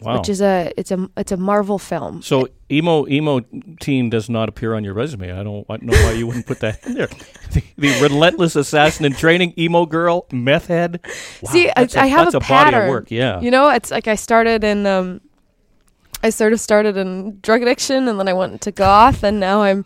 wow. 0.00 0.16
which 0.16 0.30
is 0.30 0.40
a 0.40 0.72
it's 0.74 0.90
a 0.90 1.10
it's 1.18 1.32
a 1.32 1.36
Marvel 1.36 1.78
film. 1.78 2.22
So 2.22 2.48
emo 2.72 3.06
emo 3.08 3.40
teen 3.78 4.08
does 4.08 4.30
not 4.30 4.48
appear 4.48 4.72
on 4.72 4.84
your 4.84 4.94
resume. 4.94 5.30
I 5.30 5.42
don't, 5.42 5.66
I 5.68 5.76
know 5.82 5.92
why 5.92 6.12
you 6.12 6.26
wouldn't 6.26 6.46
put 6.46 6.60
that 6.60 6.82
in 6.86 6.94
there. 6.94 7.08
The, 7.48 7.62
the 7.78 8.00
relentless 8.02 8.56
assassin 8.56 9.04
in 9.06 9.14
training, 9.14 9.54
emo 9.58 9.86
girl, 9.86 10.26
meth 10.32 10.68
head. 10.68 11.00
Wow, 11.42 11.52
See, 11.52 11.68
I, 11.70 11.82
a- 11.82 12.00
I 12.00 12.06
have 12.06 12.32
that's 12.32 12.34
a, 12.34 12.38
a 12.38 12.40
body 12.40 12.76
of 12.76 12.88
work. 12.88 13.10
Yeah, 13.10 13.40
You 13.40 13.50
know, 13.50 13.68
it's 13.68 13.90
like 13.90 14.08
I 14.08 14.14
started 14.14 14.64
in 14.64 14.86
um 14.86 15.20
I 16.22 16.30
sort 16.30 16.54
of 16.54 16.60
started 16.60 16.96
in 16.96 17.38
drug 17.42 17.60
addiction 17.62 18.08
and 18.08 18.18
then 18.18 18.28
I 18.28 18.32
went 18.32 18.62
to 18.62 18.72
goth 18.72 19.22
and 19.22 19.38
now 19.38 19.62
I'm 19.62 19.84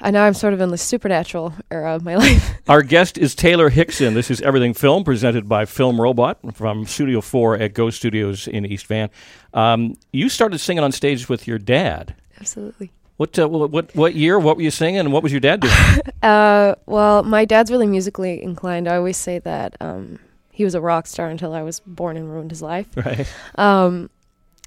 I 0.00 0.10
know 0.10 0.22
I'm 0.22 0.34
sort 0.34 0.52
of 0.54 0.60
in 0.60 0.70
the 0.70 0.78
supernatural 0.78 1.54
era 1.70 1.94
of 1.94 2.04
my 2.04 2.16
life. 2.16 2.54
Our 2.68 2.82
guest 2.82 3.18
is 3.18 3.34
Taylor 3.34 3.70
Hickson. 3.70 4.14
This 4.14 4.30
is 4.30 4.40
Everything 4.42 4.74
Film, 4.74 5.04
presented 5.04 5.48
by 5.48 5.64
Film 5.64 6.00
Robot 6.00 6.38
from 6.54 6.86
Studio 6.86 7.20
Four 7.20 7.56
at 7.56 7.74
Go 7.74 7.90
Studios 7.90 8.46
in 8.46 8.66
East 8.66 8.86
Van. 8.86 9.10
Um, 9.54 9.94
you 10.12 10.28
started 10.28 10.58
singing 10.58 10.84
on 10.84 10.92
stage 10.92 11.28
with 11.28 11.46
your 11.46 11.58
dad. 11.58 12.14
Absolutely. 12.38 12.92
What 13.16 13.38
uh, 13.38 13.48
what 13.48 13.94
what 13.94 14.14
year? 14.14 14.38
What 14.38 14.56
were 14.56 14.62
you 14.62 14.70
singing? 14.70 15.00
And 15.00 15.12
what 15.12 15.22
was 15.22 15.32
your 15.32 15.40
dad 15.40 15.60
doing? 15.60 15.74
Uh 16.22 16.74
well, 16.86 17.22
my 17.22 17.44
dad's 17.44 17.70
really 17.70 17.86
musically 17.86 18.42
inclined. 18.42 18.88
I 18.88 18.96
always 18.96 19.16
say 19.16 19.38
that 19.40 19.76
um 19.80 20.18
he 20.50 20.64
was 20.64 20.74
a 20.74 20.80
rock 20.80 21.06
star 21.06 21.28
until 21.28 21.52
I 21.52 21.62
was 21.62 21.80
born 21.80 22.16
and 22.16 22.32
ruined 22.32 22.50
his 22.50 22.62
life. 22.62 22.88
right. 22.96 23.30
Um, 23.56 24.08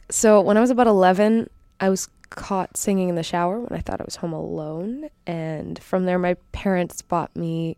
so 0.09 0.39
when 0.39 0.55
I 0.55 0.61
was 0.61 0.69
about 0.69 0.85
11, 0.85 1.49
I 1.79 1.89
was 1.89 2.09
caught 2.29 2.77
singing 2.77 3.09
in 3.09 3.15
the 3.15 3.23
shower 3.23 3.59
when 3.59 3.77
I 3.77 3.81
thought 3.81 4.01
I 4.01 4.05
was 4.05 4.17
home 4.17 4.33
alone. 4.33 5.09
And 5.25 5.81
from 5.81 6.05
there, 6.05 6.19
my 6.19 6.35
parents 6.51 7.01
bought 7.01 7.35
me 7.35 7.77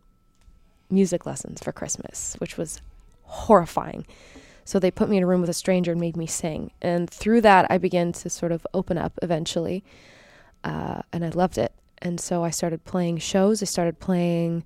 music 0.90 1.24
lessons 1.24 1.62
for 1.62 1.72
Christmas, 1.72 2.36
which 2.38 2.56
was 2.56 2.80
horrifying. 3.22 4.06
So 4.64 4.78
they 4.78 4.90
put 4.90 5.08
me 5.08 5.16
in 5.16 5.22
a 5.22 5.26
room 5.26 5.40
with 5.40 5.50
a 5.50 5.54
stranger 5.54 5.92
and 5.92 6.00
made 6.00 6.16
me 6.16 6.26
sing. 6.26 6.70
And 6.80 7.08
through 7.08 7.40
that, 7.42 7.66
I 7.70 7.78
began 7.78 8.12
to 8.12 8.30
sort 8.30 8.52
of 8.52 8.66
open 8.74 8.98
up 8.98 9.18
eventually. 9.22 9.82
Uh, 10.62 11.02
and 11.12 11.24
I 11.24 11.30
loved 11.30 11.58
it. 11.58 11.72
And 11.98 12.20
so 12.20 12.44
I 12.44 12.50
started 12.50 12.84
playing 12.84 13.18
shows. 13.18 13.62
I 13.62 13.66
started 13.66 13.98
playing 13.98 14.64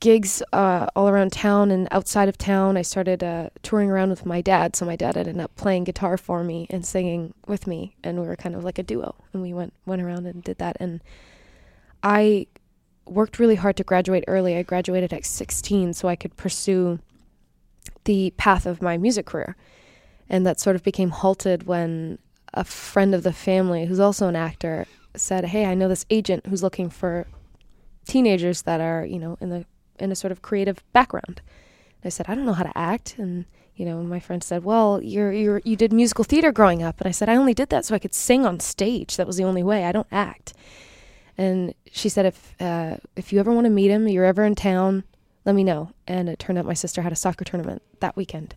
gigs 0.00 0.42
uh, 0.52 0.86
all 0.96 1.08
around 1.08 1.32
town 1.32 1.70
and 1.70 1.88
outside 1.90 2.28
of 2.28 2.38
town. 2.38 2.76
I 2.76 2.82
started 2.82 3.22
uh, 3.22 3.50
touring 3.62 3.90
around 3.90 4.10
with 4.10 4.24
my 4.24 4.40
dad. 4.40 4.76
So 4.76 4.86
my 4.86 4.96
dad 4.96 5.16
ended 5.16 5.38
up 5.38 5.54
playing 5.56 5.84
guitar 5.84 6.16
for 6.16 6.42
me 6.42 6.66
and 6.70 6.86
singing 6.86 7.34
with 7.46 7.66
me, 7.66 7.96
and 8.02 8.20
we 8.20 8.26
were 8.26 8.36
kind 8.36 8.54
of 8.54 8.64
like 8.64 8.78
a 8.78 8.82
duo. 8.82 9.14
And 9.32 9.42
we 9.42 9.52
went 9.52 9.74
went 9.86 10.02
around 10.02 10.26
and 10.26 10.42
did 10.42 10.58
that. 10.58 10.76
And 10.80 11.02
I 12.02 12.46
worked 13.06 13.38
really 13.38 13.56
hard 13.56 13.76
to 13.76 13.84
graduate 13.84 14.24
early. 14.26 14.56
I 14.56 14.62
graduated 14.62 15.12
at 15.12 15.26
16 15.26 15.92
so 15.92 16.08
I 16.08 16.16
could 16.16 16.36
pursue 16.36 16.98
the 18.04 18.32
path 18.36 18.66
of 18.66 18.80
my 18.80 18.96
music 18.96 19.26
career. 19.26 19.56
And 20.28 20.46
that 20.46 20.58
sort 20.58 20.76
of 20.76 20.82
became 20.82 21.10
halted 21.10 21.66
when 21.66 22.18
a 22.54 22.64
friend 22.64 23.14
of 23.14 23.22
the 23.22 23.32
family, 23.32 23.84
who's 23.84 24.00
also 24.00 24.28
an 24.28 24.36
actor, 24.36 24.86
said, 25.14 25.46
"Hey, 25.46 25.66
I 25.66 25.74
know 25.74 25.88
this 25.88 26.06
agent 26.08 26.46
who's 26.46 26.62
looking 26.62 26.88
for 26.88 27.26
teenagers 28.06 28.62
that 28.62 28.80
are, 28.80 29.04
you 29.04 29.18
know, 29.18 29.36
in 29.40 29.50
the 29.50 29.64
in 29.98 30.10
a 30.10 30.16
sort 30.16 30.32
of 30.32 30.42
creative 30.42 30.82
background." 30.92 31.40
I 32.04 32.08
said, 32.10 32.26
"I 32.28 32.34
don't 32.34 32.46
know 32.46 32.52
how 32.52 32.64
to 32.64 32.78
act." 32.78 33.16
And 33.18 33.46
you 33.76 33.84
know, 33.84 34.02
my 34.02 34.20
friend 34.20 34.42
said, 34.42 34.64
"Well, 34.64 35.00
you're 35.02 35.32
you're 35.32 35.60
you 35.64 35.76
did 35.76 35.92
musical 35.92 36.24
theater 36.24 36.52
growing 36.52 36.82
up." 36.82 37.00
And 37.00 37.08
I 37.08 37.12
said, 37.12 37.28
"I 37.28 37.36
only 37.36 37.54
did 37.54 37.70
that 37.70 37.84
so 37.84 37.94
I 37.94 37.98
could 37.98 38.14
sing 38.14 38.46
on 38.46 38.60
stage. 38.60 39.16
That 39.16 39.26
was 39.26 39.36
the 39.36 39.44
only 39.44 39.62
way. 39.62 39.84
I 39.84 39.92
don't 39.92 40.06
act." 40.12 40.54
And 41.36 41.74
she 41.90 42.08
said, 42.08 42.26
"If 42.26 42.54
uh, 42.60 42.96
if 43.16 43.32
you 43.32 43.40
ever 43.40 43.52
want 43.52 43.66
to 43.66 43.70
meet 43.70 43.90
him, 43.90 44.08
you're 44.08 44.24
ever 44.24 44.44
in 44.44 44.54
town, 44.54 45.04
let 45.44 45.54
me 45.54 45.64
know." 45.64 45.90
And 46.06 46.28
it 46.28 46.38
turned 46.38 46.58
out 46.58 46.66
my 46.66 46.74
sister 46.74 47.02
had 47.02 47.12
a 47.12 47.16
soccer 47.16 47.44
tournament 47.44 47.82
that 48.00 48.16
weekend. 48.16 48.54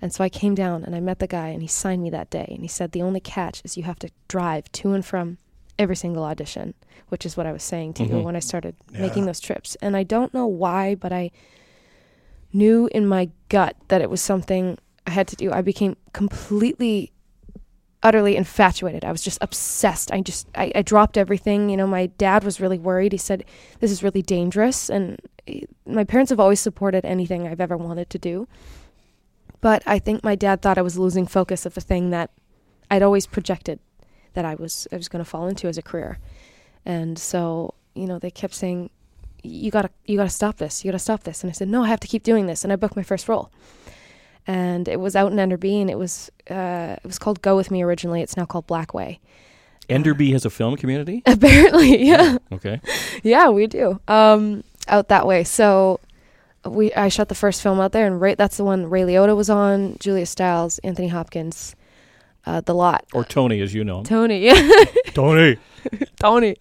And 0.00 0.12
so 0.12 0.22
I 0.22 0.28
came 0.28 0.54
down 0.54 0.84
and 0.84 0.94
I 0.94 1.00
met 1.00 1.18
the 1.18 1.26
guy 1.26 1.48
and 1.48 1.60
he 1.60 1.68
signed 1.68 2.02
me 2.02 2.10
that 2.10 2.30
day. 2.30 2.46
And 2.50 2.62
he 2.62 2.68
said, 2.68 2.92
the 2.92 3.02
only 3.02 3.20
catch 3.20 3.60
is 3.64 3.76
you 3.76 3.82
have 3.82 3.98
to 4.00 4.10
drive 4.28 4.70
to 4.72 4.92
and 4.92 5.04
from 5.04 5.38
every 5.78 5.96
single 5.96 6.24
audition, 6.24 6.74
which 7.08 7.24
is 7.24 7.36
what 7.36 7.46
I 7.46 7.52
was 7.52 7.62
saying 7.62 7.94
to 7.94 8.02
you 8.04 8.10
Mhm. 8.16 8.22
when 8.24 8.36
I 8.36 8.40
started 8.40 8.74
Yeah. 8.92 9.00
making 9.00 9.26
those 9.26 9.40
trips. 9.40 9.76
And 9.80 9.96
I 9.96 10.02
don't 10.02 10.34
know 10.34 10.46
why, 10.46 10.94
but 10.94 11.12
I 11.12 11.30
knew 12.52 12.88
in 12.92 13.06
my 13.06 13.30
gut 13.48 13.76
that 13.88 14.00
it 14.00 14.10
was 14.10 14.20
something 14.20 14.78
I 15.06 15.10
had 15.10 15.28
to 15.28 15.36
do. 15.36 15.52
I 15.52 15.62
became 15.62 15.96
completely, 16.12 17.12
utterly 18.02 18.36
infatuated. 18.36 19.04
I 19.04 19.12
was 19.12 19.22
just 19.22 19.38
obsessed. 19.40 20.12
I 20.12 20.20
just, 20.20 20.46
I, 20.54 20.70
I 20.74 20.82
dropped 20.82 21.16
everything. 21.16 21.68
You 21.70 21.76
know, 21.76 21.86
my 21.86 22.06
dad 22.06 22.44
was 22.44 22.60
really 22.60 22.78
worried. 22.78 23.12
He 23.12 23.18
said, 23.18 23.44
this 23.80 23.90
is 23.90 24.02
really 24.02 24.22
dangerous. 24.22 24.88
And 24.90 25.18
eh, 25.46 25.60
my 25.86 26.04
parents 26.04 26.30
have 26.30 26.40
always 26.40 26.60
supported 26.60 27.04
anything 27.04 27.46
I've 27.46 27.60
ever 27.60 27.76
wanted 27.76 28.10
to 28.10 28.18
do. 28.18 28.48
But 29.60 29.82
I 29.86 29.98
think 29.98 30.22
my 30.22 30.34
dad 30.34 30.62
thought 30.62 30.78
I 30.78 30.82
was 30.82 30.98
losing 30.98 31.26
focus 31.26 31.66
of 31.66 31.74
the 31.74 31.80
thing 31.80 32.10
that 32.10 32.30
I'd 32.90 33.02
always 33.02 33.26
projected 33.26 33.80
that 34.38 34.44
I 34.44 34.54
was 34.54 34.86
I 34.92 34.96
was 34.96 35.08
going 35.08 35.24
to 35.24 35.28
fall 35.28 35.48
into 35.48 35.66
as 35.66 35.76
a 35.76 35.82
career. 35.82 36.18
And 36.86 37.18
so, 37.18 37.74
you 37.94 38.06
know, 38.06 38.20
they 38.20 38.30
kept 38.30 38.54
saying 38.54 38.88
you 39.42 39.72
got 39.72 39.82
to 39.82 39.90
you 40.04 40.16
got 40.16 40.24
to 40.24 40.30
stop 40.30 40.58
this. 40.58 40.84
You 40.84 40.92
got 40.92 40.98
to 40.98 41.02
stop 41.02 41.24
this. 41.24 41.42
And 41.42 41.50
I 41.50 41.52
said, 41.52 41.68
"No, 41.68 41.82
I 41.82 41.88
have 41.88 41.98
to 42.00 42.06
keep 42.06 42.22
doing 42.22 42.46
this." 42.46 42.62
And 42.62 42.72
I 42.72 42.76
booked 42.76 42.94
my 42.94 43.02
first 43.02 43.28
role. 43.28 43.50
And 44.46 44.86
it 44.86 45.00
was 45.00 45.16
out 45.16 45.32
in 45.32 45.38
Enderby 45.38 45.80
and 45.80 45.90
it 45.90 45.98
was 45.98 46.30
uh, 46.48 46.94
it 47.02 47.04
was 47.04 47.18
called 47.18 47.42
Go 47.42 47.56
With 47.56 47.72
Me 47.72 47.82
originally. 47.82 48.22
It's 48.22 48.36
now 48.36 48.46
called 48.46 48.68
Blackway. 48.68 49.18
Enderby 49.88 50.30
has 50.32 50.44
a 50.44 50.50
film 50.50 50.76
community. 50.76 51.22
Apparently, 51.26 52.06
yeah. 52.06 52.38
Okay. 52.52 52.80
Yeah, 53.24 53.48
we 53.48 53.66
do. 53.66 54.00
Um, 54.06 54.62
out 54.86 55.08
that 55.08 55.26
way. 55.26 55.42
So 55.42 55.98
we 56.64 56.94
I 56.94 57.08
shot 57.08 57.28
the 57.28 57.34
first 57.34 57.60
film 57.60 57.80
out 57.80 57.90
there, 57.90 58.06
and 58.06 58.20
right 58.20 58.38
that's 58.38 58.56
the 58.56 58.64
one 58.64 58.88
Ray 58.88 59.02
Liotta 59.02 59.36
was 59.36 59.50
on, 59.50 59.96
Julia 59.98 60.26
Stiles, 60.26 60.78
Anthony 60.78 61.08
Hopkins, 61.08 61.74
uh, 62.48 62.60
the 62.62 62.74
lot, 62.74 63.04
Or 63.12 63.24
Tony, 63.24 63.60
as 63.60 63.74
you 63.74 63.84
know. 63.84 63.98
him. 63.98 64.04
Tony, 64.04 64.50
Tony. 65.14 65.56
Tony. 66.18 66.56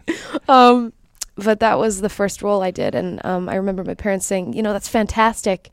Um, 0.48 0.91
but 1.36 1.60
that 1.60 1.77
was 1.79 2.01
the 2.01 2.10
first 2.10 2.41
role 2.41 2.62
I 2.62 2.72
did, 2.72 2.94
and 2.96 3.24
um, 3.25 3.48
I 3.50 3.56
remember 3.56 3.84
my 3.84 3.94
parents 3.94 4.25
saying, 4.25 4.53
you 4.53 4.62
know, 4.63 4.74
that's 4.74 4.89
fantastic, 4.89 5.70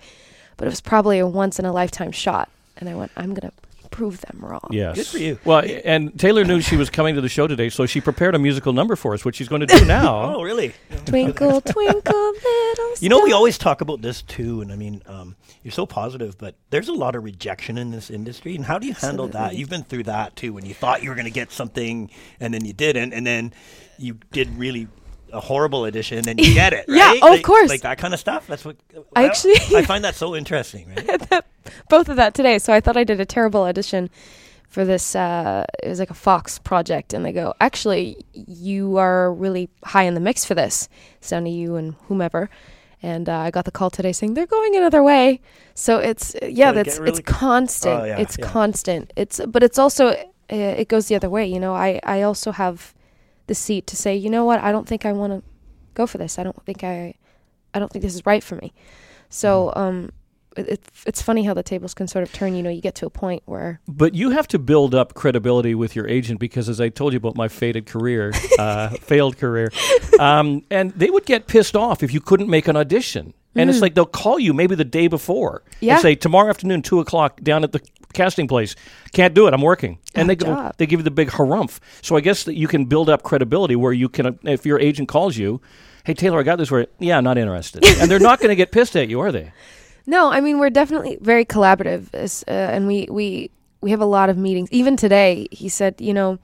but 0.57 0.67
it 0.67 0.71
was 0.71 0.81
probably 0.81 1.19
a 1.19 1.27
once 1.27 1.59
in 1.59 1.65
a 1.65 1.73
lifetime 1.73 2.13
shot, 2.13 2.49
and 2.77 2.89
I 2.89 2.95
went, 2.95 3.11
I'm 3.17 3.35
gonna 3.35 3.53
prove 3.95 4.21
them 4.23 4.41
wrong. 4.41 4.69
Yes. 4.71 4.97
Good 4.97 5.07
for 5.07 5.19
you. 5.19 5.39
Well, 5.45 5.63
and 5.85 6.19
Taylor 6.19 6.45
knew 6.45 6.61
she 6.61 6.77
was 6.77 6.91
coming 6.91 7.15
to 7.15 7.21
the 7.21 7.29
show 7.29 7.47
today, 7.47 7.69
so 7.69 7.87
she 7.87 8.01
prepared 8.01 8.35
a 8.35 8.41
musical 8.41 8.73
number 8.73 8.97
for 8.97 9.15
us, 9.15 9.25
which 9.25 9.37
she's 9.37 9.47
going 9.47 9.61
to 9.61 9.69
do 9.69 9.85
now. 9.87 10.35
Oh, 10.35 10.43
really? 10.43 10.75
Twinkle, 11.07 11.61
twinkle, 11.61 12.33
little. 12.33 12.95
You 12.99 13.09
know, 13.09 13.23
we 13.23 13.33
always 13.33 13.57
talk 13.57 13.81
about 13.83 14.03
this 14.03 14.23
too, 14.23 14.63
and 14.63 14.73
I 14.73 14.77
mean, 14.77 15.01
um, 15.07 15.37
you're 15.63 15.71
so 15.71 15.87
positive, 15.87 16.37
but 16.37 16.57
there's 16.71 16.89
a 16.89 16.93
lot 16.93 17.15
of 17.15 17.23
rejection 17.23 17.79
in 17.79 17.93
this 17.93 18.11
industry. 18.11 18.57
And 18.57 18.65
how 18.65 18.81
do 18.81 18.89
you 18.89 18.95
handle 18.95 19.29
that? 19.29 19.55
You've 19.55 19.71
been 19.71 19.85
through 19.85 20.05
that 20.05 20.35
too, 20.35 20.53
when 20.53 20.67
you 20.67 20.75
thought 20.75 21.05
you 21.05 21.09
were 21.09 21.15
going 21.15 21.27
to 21.27 21.31
get 21.31 21.53
something, 21.53 22.11
and 22.41 22.53
then 22.53 22.65
you 22.65 22.73
didn't, 22.73 23.13
and 23.13 23.25
then 23.25 23.53
you 23.97 24.19
did 24.33 24.59
really 24.59 24.89
a 25.35 25.41
horrible 25.41 25.85
edition, 25.85 26.29
and 26.29 26.39
you 26.41 26.55
get 26.63 26.73
it. 26.73 26.85
Yeah, 26.89 27.09
right? 27.09 27.21
oh, 27.23 27.27
of 27.29 27.33
Like- 27.35 27.45
course. 27.45 27.69
like 27.69 27.83
that 27.83 27.99
kind 27.99 28.15
of 28.15 28.21
stuff. 28.21 28.47
That's 28.47 28.65
what 28.65 28.77
I 29.17 29.25
actually- 29.27 29.57
I 29.77 29.83
find 29.93 30.05
that 30.05 30.15
so 30.15 30.35
interesting. 30.35 30.89
Right? 30.95 31.45
both 31.89 32.09
of 32.09 32.17
that 32.17 32.35
today. 32.35 32.59
So 32.59 32.73
I 32.73 32.81
thought 32.81 32.97
I 32.97 33.05
did 33.05 33.21
a 33.21 33.27
terrible 33.27 33.63
audition 33.63 34.09
for 34.69 34.85
this. 34.85 35.15
Uh, 35.15 35.65
it 35.83 35.89
was 35.89 35.99
like 35.99 36.11
a 36.11 36.15
Fox 36.15 36.59
project, 36.59 37.13
and 37.15 37.25
they 37.25 37.33
go, 37.33 37.55
"Actually, 37.61 38.25
you 38.33 38.97
are 38.97 39.33
really 39.33 39.69
high 39.85 40.05
in 40.05 40.15
the 40.15 40.21
mix 40.21 40.45
for 40.45 40.55
this." 40.55 40.89
To 41.23 41.49
you 41.49 41.77
and 41.77 41.95
whomever. 42.09 42.49
And 43.03 43.29
uh, 43.29 43.37
I 43.39 43.51
got 43.51 43.67
the 43.67 43.71
call 43.71 43.91
today 43.91 44.13
saying 44.13 44.33
they're 44.35 44.47
going 44.47 44.77
another 44.77 45.03
way. 45.03 45.41
So 45.75 45.99
it's 45.99 46.35
yeah, 46.43 46.73
Did 46.73 46.87
that's 46.87 46.99
really 46.99 47.11
it's 47.11 47.21
constant. 47.21 48.01
Oh, 48.01 48.05
yeah, 48.05 48.19
it's 48.19 48.39
yeah. 48.39 48.47
constant. 48.47 49.13
It's 49.15 49.41
but 49.47 49.63
it's 49.63 49.79
also 49.79 50.09
uh, 50.09 50.17
it 50.49 50.89
goes 50.89 51.09
the 51.09 51.15
other 51.15 51.29
way. 51.29 51.47
You 51.47 51.61
know, 51.61 51.75
I 51.75 52.01
I 52.03 52.23
also 52.23 52.51
have 52.53 52.95
the 53.47 53.55
seat 53.55 53.87
to 53.89 53.97
say, 53.97 54.17
you 54.17 54.31
know 54.31 54.45
what, 54.45 54.61
I 54.61 54.73
don't 54.73 54.89
think 54.89 55.05
I 55.05 55.13
want 55.13 55.33
to 55.33 55.43
go 55.95 56.07
for 56.07 56.19
this. 56.19 56.39
I 56.39 56.43
don't 56.43 56.61
think 56.65 56.85
I 56.85 57.15
I 57.73 57.79
don't 57.79 57.91
think 57.91 58.03
this 58.03 58.15
is 58.15 58.25
right 58.27 58.43
for 58.43 58.57
me. 58.57 58.73
So 59.29 59.73
Mm-hmm. 59.75 59.79
um, 59.79 60.11
it, 60.57 60.69
it, 60.69 60.81
it's 61.07 61.21
funny 61.21 61.43
how 61.43 61.55
the 61.55 61.63
tables 61.63 61.95
can 61.95 62.07
sort 62.07 62.23
of 62.23 62.33
turn. 62.33 62.55
You 62.55 62.63
know, 62.63 62.71
you 62.71 62.81
get 62.81 62.95
to 62.97 63.07
a 63.07 63.11
point 63.11 63.43
where 63.47 63.81
But 63.89 64.15
you 64.15 64.31
have 64.31 64.47
to 64.49 64.59
build 64.59 64.95
up 64.95 65.15
credibility 65.15 65.75
with 65.75 65.97
your 65.97 66.07
agent 66.07 66.39
because, 66.39 66.69
as 66.69 66.81
I 66.81 66.89
told 66.91 67.13
you 67.13 67.17
about 67.17 67.37
my 67.37 67.49
faded 67.49 67.87
career, 67.87 68.33
uh, 68.59 68.91
failed 68.91 69.37
career, 69.37 69.73
um, 70.19 70.63
and 70.71 70.93
they 70.93 71.11
would 71.11 71.27
get 71.27 71.47
pissed 71.49 71.75
off 71.77 72.03
if 72.03 72.15
you 72.15 72.21
couldn't 72.21 72.49
make 72.49 72.69
an 72.69 72.77
audition. 72.77 73.35
And 73.57 73.71
it's 73.71 73.81
like 73.81 73.95
they'll 73.95 74.05
call 74.07 74.39
you 74.39 74.53
maybe 74.53 74.75
the 74.75 74.85
day 74.85 75.07
before 75.07 75.63
Yeah. 75.81 75.95
and 75.95 76.03
say 76.03 76.15
tomorrow 76.15 76.49
afternoon, 76.51 76.83
two 76.83 77.01
o'clock, 77.01 77.41
down 77.43 77.63
at 77.65 77.73
the 77.73 77.81
casting 78.13 78.49
place. 78.49 78.75
Can't 79.13 79.35
do 79.35 79.47
it. 79.47 79.55
I'm 79.55 79.63
working, 79.63 79.99
and 80.15 80.29
they 80.29 80.37
go, 80.37 80.71
they 80.77 80.87
give 80.87 81.01
you 81.01 81.05
the 81.05 81.11
big 81.11 81.29
harumph. 81.31 81.79
So 82.03 82.17
I 82.17 82.21
guess 82.21 82.45
that 82.45 82.55
you 82.55 82.67
can 82.69 82.85
build 82.87 83.09
up 83.09 83.23
credibility 83.23 83.77
where 83.77 83.93
you 83.93 84.09
can, 84.09 84.39
if 84.45 84.65
your 84.67 84.79
agent 84.81 85.09
calls 85.09 85.37
you, 85.37 85.61
hey 86.05 86.15
Taylor, 86.15 86.41
I 86.41 86.43
got 86.43 86.57
this. 86.57 86.71
Where 86.71 86.87
yeah, 86.99 87.17
I'm 87.19 87.25
not 87.25 87.39
interested, 87.39 87.85
and 88.01 88.11
they're 88.11 88.19
not 88.21 88.39
going 88.41 88.51
to 88.51 88.57
get 88.57 88.73
pissed 88.73 88.97
at 88.97 89.09
you, 89.09 89.21
are 89.21 89.31
they? 89.33 89.53
no, 90.07 90.31
I 90.31 90.41
mean 90.41 90.59
we're 90.59 90.71
definitely 90.71 91.17
very 91.21 91.45
collaborative, 91.45 92.13
uh, 92.15 92.51
and 92.51 92.87
we 92.87 93.07
we 93.11 93.51
we 93.81 93.91
have 93.91 94.01
a 94.01 94.07
lot 94.07 94.31
of 94.31 94.37
meetings. 94.37 94.69
Even 94.73 94.97
today, 94.97 95.47
he 95.51 95.69
said, 95.69 96.01
you 96.01 96.13
know, 96.15 96.39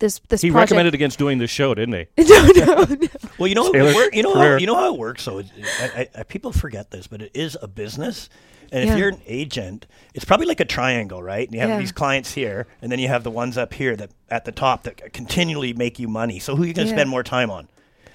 this 0.00 0.20
this 0.28 0.40
He 0.42 0.50
project. 0.50 0.70
recommended 0.70 0.94
against 0.94 1.18
doing 1.18 1.38
this 1.38 1.50
show, 1.50 1.74
didn't 1.74 1.94
he? 1.94 2.24
no, 2.24 2.46
no, 2.46 2.84
no. 2.84 2.96
Well, 3.38 3.48
you 3.48 3.54
know, 3.54 3.70
Taylor, 3.72 3.90
it 3.90 3.94
work- 3.94 4.14
you 4.14 4.22
know, 4.22 4.34
how, 4.34 4.56
you 4.56 4.66
know 4.66 4.74
how 4.76 4.94
it 4.94 4.98
works. 4.98 5.22
So, 5.22 5.38
it, 5.38 5.46
I, 5.80 5.84
I, 5.84 6.20
I, 6.20 6.22
people 6.22 6.52
forget 6.52 6.90
this, 6.90 7.06
but 7.06 7.20
it 7.22 7.32
is 7.34 7.56
a 7.60 7.68
business. 7.68 8.28
And 8.72 8.88
if 8.88 8.98
you're 8.98 9.10
an 9.10 9.20
agent, 9.26 9.86
it's 10.14 10.24
probably 10.24 10.46
like 10.46 10.58
a 10.58 10.64
triangle, 10.64 11.22
right? 11.22 11.46
And 11.46 11.54
you 11.54 11.60
have 11.60 11.70
Yeah. 11.70 11.78
these 11.78 11.92
clients 11.92 12.32
here, 12.32 12.66
and 12.82 12.90
then 12.90 12.98
you 12.98 13.08
have 13.08 13.22
the 13.22 13.30
ones 13.30 13.56
up 13.56 13.72
here 13.74 13.94
that 13.94 14.10
at 14.30 14.44
the 14.44 14.52
top 14.52 14.82
that 14.84 15.12
continually 15.12 15.72
make 15.72 15.98
you 15.98 16.08
money. 16.08 16.38
So, 16.38 16.56
who 16.56 16.62
are 16.62 16.66
you 16.66 16.72
going 16.72 16.86
to 16.86 16.90
Yeah. 16.92 16.96
spend 16.98 17.10
more 17.10 17.22
time 17.22 17.50
on? 17.50 17.68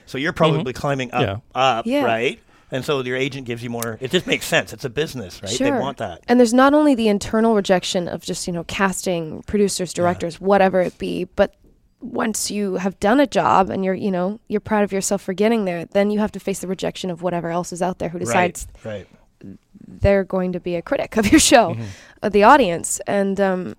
So, 0.07 0.17
you're 0.17 0.33
probably 0.33 0.73
mm-hmm. 0.73 0.79
climbing 0.79 1.11
up, 1.13 1.21
Yeah. 1.21 1.37
up, 1.53 1.85
Yeah. 1.85 2.03
right? 2.03 2.39
And 2.71 2.85
so 2.85 3.01
your 3.03 3.17
agent 3.17 3.45
gives 3.45 3.61
you 3.63 3.69
more. 3.69 3.97
It 3.99 4.11
just 4.11 4.25
makes 4.25 4.45
sense. 4.45 4.71
It's 4.71 4.85
a 4.85 4.89
business, 4.89 5.43
right? 5.43 5.57
They 5.59 5.71
want 5.71 5.97
that. 5.97 6.21
And 6.27 6.39
there's 6.39 6.53
not 6.53 6.73
only 6.73 6.95
the 6.95 7.09
internal 7.09 7.53
rejection 7.53 8.07
of 8.07 8.21
just, 8.21 8.47
you 8.47 8.53
know, 8.53 8.63
casting, 8.63 9.43
producers, 9.43 9.93
directors, 9.93 10.39
whatever 10.39 10.79
it 10.79 10.97
be, 10.97 11.25
but 11.35 11.53
once 12.01 12.49
you 12.49 12.75
have 12.75 12.99
done 12.99 13.19
a 13.19 13.27
job 13.27 13.69
and 13.69 13.85
you're, 13.85 13.93
you 13.93 14.11
know, 14.11 14.39
you're 14.47 14.59
proud 14.59 14.83
of 14.83 14.91
yourself 14.91 15.21
for 15.21 15.33
getting 15.33 15.65
there, 15.65 15.85
then 15.85 16.09
you 16.09 16.19
have 16.19 16.31
to 16.31 16.39
face 16.39 16.59
the 16.59 16.67
rejection 16.67 17.09
of 17.09 17.21
whatever 17.21 17.49
else 17.49 17.71
is 17.71 17.81
out 17.81 17.99
there 17.99 18.09
who 18.09 18.19
decides 18.19 18.67
right, 18.83 19.07
right. 19.43 19.57
they're 19.87 20.23
going 20.23 20.51
to 20.51 20.59
be 20.59 20.75
a 20.75 20.81
critic 20.81 21.15
of 21.17 21.31
your 21.31 21.39
show, 21.39 21.77
of 22.21 22.31
the 22.31 22.43
audience. 22.43 22.99
And 23.07 23.39
um, 23.39 23.75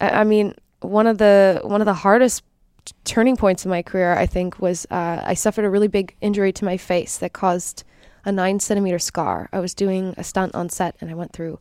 I, 0.00 0.10
I 0.10 0.24
mean, 0.24 0.54
one 0.80 1.06
of 1.06 1.18
the 1.18 1.60
one 1.64 1.80
of 1.80 1.86
the 1.86 1.94
hardest 1.94 2.44
t- 2.84 2.92
turning 3.04 3.36
points 3.36 3.64
in 3.64 3.70
my 3.70 3.82
career, 3.82 4.12
I 4.12 4.26
think, 4.26 4.60
was 4.60 4.86
uh, 4.90 5.22
I 5.24 5.34
suffered 5.34 5.64
a 5.64 5.70
really 5.70 5.88
big 5.88 6.14
injury 6.20 6.52
to 6.52 6.64
my 6.64 6.76
face 6.76 7.18
that 7.18 7.32
caused 7.32 7.84
a 8.24 8.32
nine 8.32 8.60
centimeter 8.60 8.98
scar. 8.98 9.48
I 9.52 9.60
was 9.60 9.74
doing 9.74 10.14
a 10.18 10.24
stunt 10.24 10.54
on 10.54 10.68
set, 10.68 10.96
and 11.00 11.10
I 11.10 11.14
went 11.14 11.32
through 11.32 11.58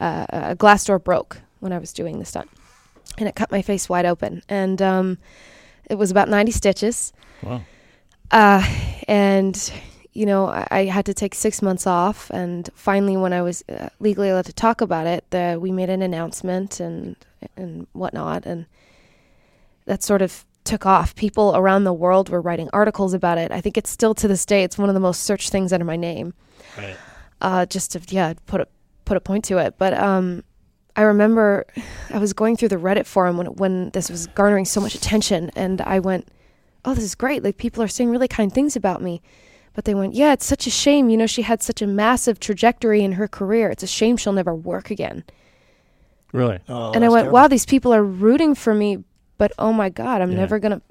uh, 0.00 0.26
a 0.28 0.54
glass 0.54 0.84
door 0.84 0.98
broke 0.98 1.42
when 1.60 1.72
I 1.72 1.78
was 1.78 1.92
doing 1.92 2.18
the 2.18 2.24
stunt, 2.24 2.50
and 3.18 3.28
it 3.28 3.34
cut 3.34 3.50
my 3.50 3.62
face 3.62 3.88
wide 3.88 4.06
open. 4.06 4.42
And 4.48 4.80
um, 4.80 5.18
it 5.90 5.96
was 5.96 6.10
about 6.10 6.28
ninety 6.28 6.52
stitches 6.52 7.12
Wow. 7.42 7.62
uh, 8.30 8.66
and 9.06 9.72
you 10.12 10.26
know 10.26 10.46
I, 10.48 10.66
I 10.70 10.84
had 10.86 11.06
to 11.06 11.14
take 11.14 11.34
six 11.34 11.62
months 11.62 11.86
off 11.86 12.30
and 12.30 12.68
finally 12.74 13.16
when 13.16 13.32
i 13.32 13.40
was 13.40 13.62
uh, 13.68 13.88
legally 14.00 14.28
allowed 14.30 14.46
to 14.46 14.52
talk 14.52 14.80
about 14.80 15.06
it 15.06 15.24
the, 15.30 15.56
we 15.60 15.70
made 15.70 15.88
an 15.90 16.02
announcement 16.02 16.80
and 16.80 17.14
and 17.56 17.86
whatnot 17.92 18.44
and 18.44 18.66
that 19.86 20.02
sort 20.02 20.22
of 20.22 20.44
took 20.64 20.84
off 20.84 21.14
people 21.14 21.54
around 21.56 21.84
the 21.84 21.92
world 21.92 22.28
were 22.28 22.40
writing 22.40 22.68
articles 22.72 23.14
about 23.14 23.38
it 23.38 23.52
i 23.52 23.60
think 23.60 23.78
it's 23.78 23.90
still 23.90 24.14
to 24.14 24.26
this 24.26 24.44
day 24.44 24.64
it's 24.64 24.76
one 24.76 24.88
of 24.90 24.94
the 24.94 25.00
most 25.00 25.22
searched 25.22 25.50
things 25.50 25.72
under 25.72 25.84
my 25.84 25.96
name 25.96 26.34
Right. 26.76 26.96
uh, 27.40 27.66
just 27.66 27.92
to 27.92 28.00
yeah 28.08 28.34
put 28.46 28.60
a 28.60 28.66
put 29.04 29.16
a 29.16 29.20
point 29.20 29.44
to 29.46 29.56
it. 29.58 29.74
But 29.78 29.94
um, 29.94 30.42
I 30.98 31.02
remember 31.02 31.64
I 32.12 32.18
was 32.18 32.32
going 32.34 32.56
through 32.56 32.68
the 32.70 32.76
Reddit 32.76 33.06
forum 33.06 33.38
when 33.38 33.46
when 33.56 33.90
this 33.90 34.10
was 34.10 34.26
garnering 34.28 34.64
so 34.66 34.80
much 34.80 34.94
attention, 34.94 35.50
and 35.56 35.80
I 35.80 35.98
went, 36.00 36.28
oh, 36.84 36.94
this 36.94 37.04
is 37.04 37.14
great. 37.14 37.42
Like 37.42 37.56
people 37.56 37.82
are 37.82 37.88
saying 37.88 38.10
really 38.10 38.28
kind 38.28 38.52
things 38.52 38.76
about 38.76 39.00
me. 39.00 39.22
But 39.74 39.84
they 39.84 39.94
went, 39.94 40.14
yeah, 40.14 40.32
it's 40.32 40.44
such 40.46 40.66
a 40.66 40.70
shame. 40.70 41.08
You 41.08 41.16
know, 41.16 41.26
she 41.28 41.42
had 41.42 41.62
such 41.62 41.80
a 41.80 41.86
massive 41.86 42.40
trajectory 42.40 43.02
in 43.04 43.12
her 43.12 43.28
career. 43.28 43.70
It's 43.70 43.84
a 43.84 43.86
shame 43.86 44.16
she'll 44.16 44.32
never 44.32 44.52
work 44.54 44.90
again. 44.90 45.22
Really? 46.32 46.58
Oh, 46.68 46.92
and 46.92 47.04
I 47.04 47.08
went, 47.08 47.24
terrible. 47.24 47.34
wow, 47.38 47.48
these 47.48 47.64
people 47.64 47.94
are 47.94 48.02
rooting 48.02 48.56
for 48.56 48.74
me, 48.74 49.04
but 49.38 49.52
oh 49.58 49.72
my 49.72 49.88
god, 49.88 50.20
I'm 50.20 50.32
Yeah. 50.32 50.38
never 50.38 50.58
gonna. 50.58 50.82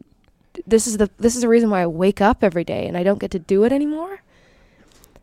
This 0.66 0.88
is 0.88 0.98
the 0.98 1.10
this 1.18 1.36
is 1.36 1.42
the 1.42 1.50
reason 1.50 1.70
why 1.70 1.82
I 1.82 1.88
wake 1.88 2.22
up 2.22 2.44
every 2.44 2.64
day 2.64 2.88
and 2.88 2.96
I 2.98 3.04
don't 3.04 3.20
get 3.20 3.32
to 3.32 3.40
do 3.40 3.64
it 3.66 3.72
anymore. 3.74 4.22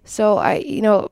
So 0.05 0.37
I, 0.37 0.57
you 0.57 0.83
know, 0.83 1.09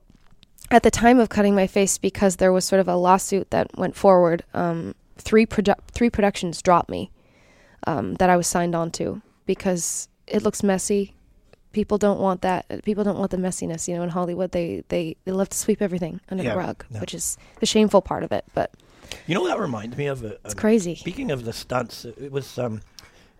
at 0.73 0.83
the 0.83 0.91
time 0.91 1.19
of 1.19 1.29
cutting 1.29 1.55
my 1.55 1.67
face, 1.67 1.97
because 1.97 2.37
there 2.37 2.51
was 2.53 2.65
sort 2.65 2.79
of 2.79 2.87
a 2.87 2.95
lawsuit 2.95 3.49
that 3.51 3.77
went 3.77 3.95
forward, 3.95 4.43
um, 4.53 4.95
three 5.17 5.45
produ- 5.45 5.79
three 5.91 6.09
productions 6.09 6.61
dropped 6.61 6.89
me 6.89 7.11
um, 7.87 8.15
that 8.15 8.29
I 8.29 8.37
was 8.37 8.47
signed 8.47 8.75
on 8.75 8.91
to 8.91 9.21
because 9.45 10.07
it 10.27 10.41
looks 10.43 10.63
messy. 10.63 11.13
People 11.71 11.97
don't 11.97 12.19
want 12.19 12.41
that. 12.43 12.65
People 12.83 13.03
don't 13.03 13.17
want 13.17 13.31
the 13.31 13.37
messiness. 13.37 13.87
You 13.87 13.95
know, 13.95 14.03
in 14.03 14.09
Hollywood, 14.09 14.51
they 14.51 14.83
they, 14.89 15.15
they 15.25 15.31
love 15.31 15.49
to 15.49 15.57
sweep 15.57 15.81
everything 15.81 16.21
under 16.29 16.43
Yeah, 16.43 16.53
the 16.53 16.59
rug, 16.59 16.85
yeah. 16.89 16.99
which 16.99 17.13
is 17.13 17.37
the 17.59 17.65
shameful 17.65 18.01
part 18.01 18.23
of 18.23 18.31
it. 18.31 18.45
But 18.53 18.71
You 19.27 19.33
know 19.35 19.41
what 19.41 19.49
that 19.49 19.59
reminds 19.59 19.97
me 19.97 20.05
of? 20.07 20.23
Uh, 20.23 20.33
it's 20.45 20.53
crazy. 20.53 20.95
Speaking 20.95 21.31
of 21.31 21.45
the 21.45 21.53
stunts, 21.53 22.05
it 22.05 22.15
it 22.17 22.31
was 22.31 22.57
um, 22.59 22.81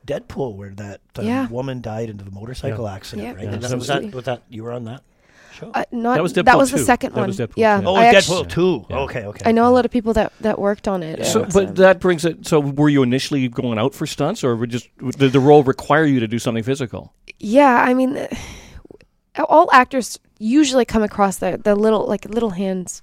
Deadpool 0.06 0.56
where 0.56 0.72
that 0.72 1.02
um, 1.16 1.25
Yeah. 1.25 1.48
woman 1.48 1.82
died 1.82 2.10
in 2.10 2.18
the 2.18 2.30
motorcycle 2.32 2.88
accident, 2.88 3.28
Yeah. 3.28 3.34
right? 3.36 3.44
Yeah. 3.44 3.54
And 3.54 3.62
that- 3.63 3.78
was 3.78 3.88
that 3.88 4.13
was 4.13 4.25
that 4.25 4.42
you 4.50 4.63
were 4.63 4.72
on 4.74 4.86
that 4.86 5.04
show? 5.53 5.72
Uh, 5.74 5.83
not, 5.91 6.15
That 6.15 6.24
was 6.24 6.33
that 6.33 6.45
Deadpool 6.45 6.57
was 6.57 6.72
the 6.72 6.77
2. 6.77 6.83
second 6.83 7.13
That 7.13 7.19
one. 7.22 7.27
was 7.27 7.38
Deadpool, 7.39 7.53
yeah. 7.57 7.79
yeah. 7.81 7.88
oh, 7.88 7.95
I 7.95 8.05
Deadpool 8.13 8.41
actu- 8.43 8.55
two. 8.55 8.86
Yeah. 8.89 8.98
Okay, 9.00 9.24
okay. 9.25 9.41
I 9.50 9.51
know 9.51 9.67
a 9.67 9.74
lot 9.74 9.86
of 9.86 9.91
people 9.91 10.13
that, 10.13 10.33
that 10.41 10.60
worked 10.60 10.88
on 10.88 11.03
it. 11.03 11.25
So, 11.25 11.45
but 11.45 11.75
that 11.77 12.00
brings 12.00 12.25
it. 12.25 12.45
So, 12.45 12.60
were 12.60 12.89
you 12.89 13.03
initially 13.03 13.48
going 13.48 13.77
out 13.79 13.93
for 13.95 14.05
stunts, 14.07 14.43
or 14.43 14.55
were 14.55 14.67
just 14.67 14.88
did 15.17 15.31
the 15.31 15.39
role 15.39 15.63
require 15.63 16.05
you 16.05 16.19
to 16.19 16.27
do 16.27 16.39
something 16.39 16.63
physical? 16.63 17.13
yeah, 17.39 17.83
I 17.88 17.93
mean, 17.93 18.17
uh, 18.17 19.43
all 19.50 19.69
actors 19.74 20.19
usually 20.39 20.86
come 20.86 21.03
across 21.03 21.38
the 21.38 21.60
the 21.63 21.75
little 21.75 22.05
like 22.07 22.25
little 22.25 22.51
hands 22.51 23.01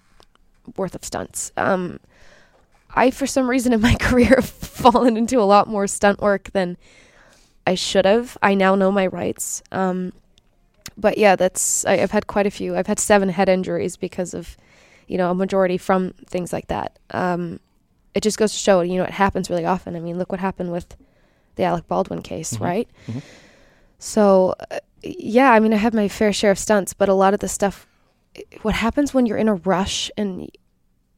worth 0.77 0.95
of 0.95 1.05
stunts. 1.05 1.53
Um, 1.57 1.99
I, 2.95 3.11
for 3.11 3.27
some 3.27 3.49
reason, 3.49 3.73
in 3.73 3.81
my 3.81 3.95
career, 4.01 4.35
have 4.37 4.45
fallen 4.49 5.17
into 5.17 5.39
a 5.41 5.45
lot 5.47 5.69
more 5.69 5.87
stunt 5.87 6.21
work 6.21 6.51
than 6.53 6.77
I 7.67 7.75
should 7.75 8.05
have. 8.05 8.37
I 8.43 8.55
now 8.55 8.75
know 8.75 8.91
my 8.91 9.07
rights. 9.07 9.63
Um, 9.71 10.13
but 11.01 11.19
yeah, 11.19 11.37
that's 11.37 11.85
I, 11.87 11.95
I've 12.03 12.11
had 12.11 12.27
quite 12.27 12.47
a 12.47 12.51
few. 12.51 12.77
I've 12.77 12.87
had 12.87 12.99
seven 12.99 13.29
head 13.31 13.49
injuries 13.49 13.97
because 13.97 14.35
of, 14.35 14.57
you 15.07 15.17
know, 15.19 15.31
a 15.31 15.35
majority 15.35 15.79
from 15.79 16.13
things 16.27 16.53
like 16.53 16.69
that. 16.69 16.99
Um, 17.11 17.61
it 18.15 18.23
just 18.23 18.39
goes 18.39 18.53
to 18.53 18.59
show, 18.59 18.81
you 18.81 18.97
know, 18.99 19.05
it 19.05 19.11
happens 19.11 19.49
really 19.51 19.65
often. 19.65 19.97
I 19.97 20.01
mean, 20.01 20.19
look 20.19 20.31
what 20.33 20.41
happened 20.41 20.73
with 20.73 20.97
the 21.57 21.65
Alec 21.65 21.87
Baldwin 21.89 22.23
case, 22.23 22.55
Mhm. 22.55 22.61
right? 22.61 22.89
Mhm. 23.09 23.23
So, 23.99 24.55
uh, 24.71 24.79
yeah, 25.03 25.51
I 25.53 25.61
mean, 25.61 25.73
I 25.73 25.77
had 25.77 25.95
my 25.95 26.09
fair 26.09 26.33
share 26.33 26.51
of 26.51 26.59
stunts, 26.59 26.93
but 26.95 27.09
a 27.09 27.15
lot 27.15 27.35
of 27.35 27.41
the 27.41 27.49
stuff, 27.49 27.87
what 28.63 28.75
happens 28.75 29.13
when 29.15 29.27
you're 29.27 29.37
in 29.39 29.49
a 29.49 29.55
rush 29.55 30.11
and 30.17 30.51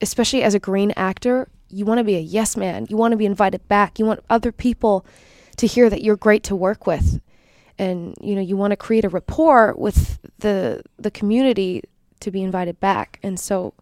especially 0.01 0.43
as 0.43 0.55
a 0.55 0.59
green 0.59 0.93
actor, 0.97 1.49
you 1.69 1.85
want 1.85 1.99
to 1.99 2.05
be 2.05 2.17
a 2.17 2.21
yes 2.21 2.57
man. 2.57 2.87
You 2.89 2.97
want 2.97 3.13
to 3.13 3.17
be 3.17 3.27
invited 3.27 3.67
back. 3.69 3.99
You 3.99 4.05
want 4.07 4.21
other 4.29 4.53
people 4.53 5.07
to 5.57 5.67
hear 5.67 5.89
that 5.89 6.03
you're 6.03 6.17
great 6.17 6.43
to 6.45 6.57
work 6.57 6.87
with. 6.87 7.21
And 7.79 8.15
you 8.21 8.35
know, 8.35 8.41
you 8.41 8.57
want 8.57 8.73
to 8.73 8.77
create 8.77 9.05
a 9.05 9.09
rapport 9.09 9.75
with 9.77 10.19
the 10.39 10.83
the 10.99 11.11
community 11.11 11.83
to 12.21 12.31
be 12.31 12.43
invited 12.43 12.81
back. 12.81 13.19
And 13.23 13.39
so 13.39 13.75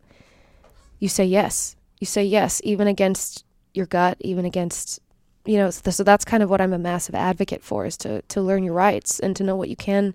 you 0.98 1.08
say 1.08 1.24
yes. 1.24 1.76
You 1.98 2.06
say 2.06 2.24
yes 2.24 2.60
even 2.64 2.86
against 2.86 3.44
your 3.74 3.86
gut, 3.86 4.16
even 4.20 4.44
against 4.44 5.00
you 5.46 5.56
know, 5.56 5.70
so 5.70 6.04
that's 6.04 6.24
kind 6.24 6.42
of 6.42 6.50
what 6.50 6.60
I'm 6.60 6.72
a 6.72 6.78
massive 6.78 7.14
advocate 7.14 7.64
for 7.64 7.86
is 7.86 7.96
to 7.98 8.22
to 8.22 8.40
learn 8.40 8.62
your 8.62 8.74
rights 8.74 9.18
and 9.18 9.34
to 9.36 9.44
know 9.44 9.56
what 9.56 9.68
you 9.68 9.76
can 9.76 10.14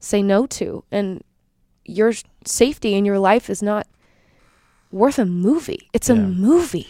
say 0.00 0.22
no 0.22 0.46
to. 0.46 0.84
And 0.90 1.22
your 1.84 2.12
safety 2.44 2.94
in 2.94 3.04
your 3.04 3.18
life 3.18 3.48
is 3.48 3.62
not 3.62 3.86
worth 4.90 5.18
a 5.18 5.26
movie. 5.26 5.88
It's 5.92 6.08
a 6.08 6.14
movie. 6.14 6.88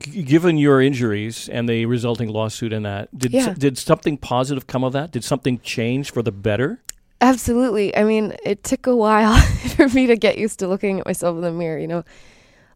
Given 0.00 0.58
your 0.58 0.82
injuries 0.82 1.48
and 1.48 1.68
the 1.68 1.86
resulting 1.86 2.28
lawsuit 2.28 2.72
in 2.72 2.82
that, 2.82 3.16
did 3.16 3.32
Yeah. 3.32 3.54
did 3.56 3.78
something 3.78 4.18
positive 4.18 4.66
come 4.66 4.84
of 4.84 4.92
that? 4.92 5.12
Did 5.12 5.24
something 5.24 5.60
change 5.60 6.10
for 6.12 6.22
the 6.22 6.32
better? 6.32 6.82
Absolutely. 7.22 7.96
I 7.96 8.04
mean, 8.04 8.34
it 8.44 8.64
took 8.64 8.86
a 8.86 8.94
while 8.96 9.40
for 9.76 9.88
me 9.88 10.06
to 10.08 10.16
get 10.16 10.36
used 10.38 10.58
to 10.58 10.68
looking 10.68 11.00
at 11.00 11.06
myself 11.06 11.36
in 11.36 11.42
the 11.42 11.52
mirror. 11.52 11.78
You 11.78 11.86
know, 11.86 11.98
a 12.00 12.04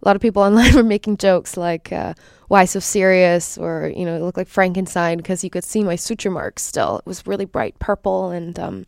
lot 0.07 0.17
of 0.17 0.23
people 0.23 0.43
online 0.43 0.75
were 0.77 0.83
making 0.83 1.19
jokes 1.19 1.57
like, 1.57 1.93
uh, 1.93 2.15
why 2.49 2.65
so 2.65 2.79
serious? 2.81 3.59
Or, 3.59 3.93
you 3.95 4.07
know, 4.07 4.17
it 4.17 4.23
looked 4.23 4.39
like 4.39 4.49
Frankenstein 4.49 5.19
because 5.19 5.43
you 5.45 5.51
could 5.51 5.65
see 5.65 5.83
my 5.83 5.97
suture 5.97 6.31
marks 6.31 6.63
still. 6.63 6.99
It 6.99 7.07
was 7.07 7.27
really 7.27 7.45
bright 7.45 7.79
purple. 7.79 8.31
And, 8.31 8.59
um, 8.59 8.87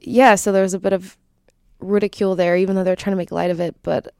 yeah, 0.00 0.36
so 0.36 0.52
there 0.52 0.62
was 0.62 0.72
a 0.74 0.78
bit 0.78 0.92
of 0.92 1.18
ridicule 1.80 2.34
there, 2.36 2.56
even 2.56 2.76
though 2.76 2.84
they're 2.84 2.96
trying 2.96 3.12
to 3.12 3.18
make 3.18 3.32
light 3.32 3.50
of 3.50 3.60
it. 3.60 3.74
But 3.82 4.14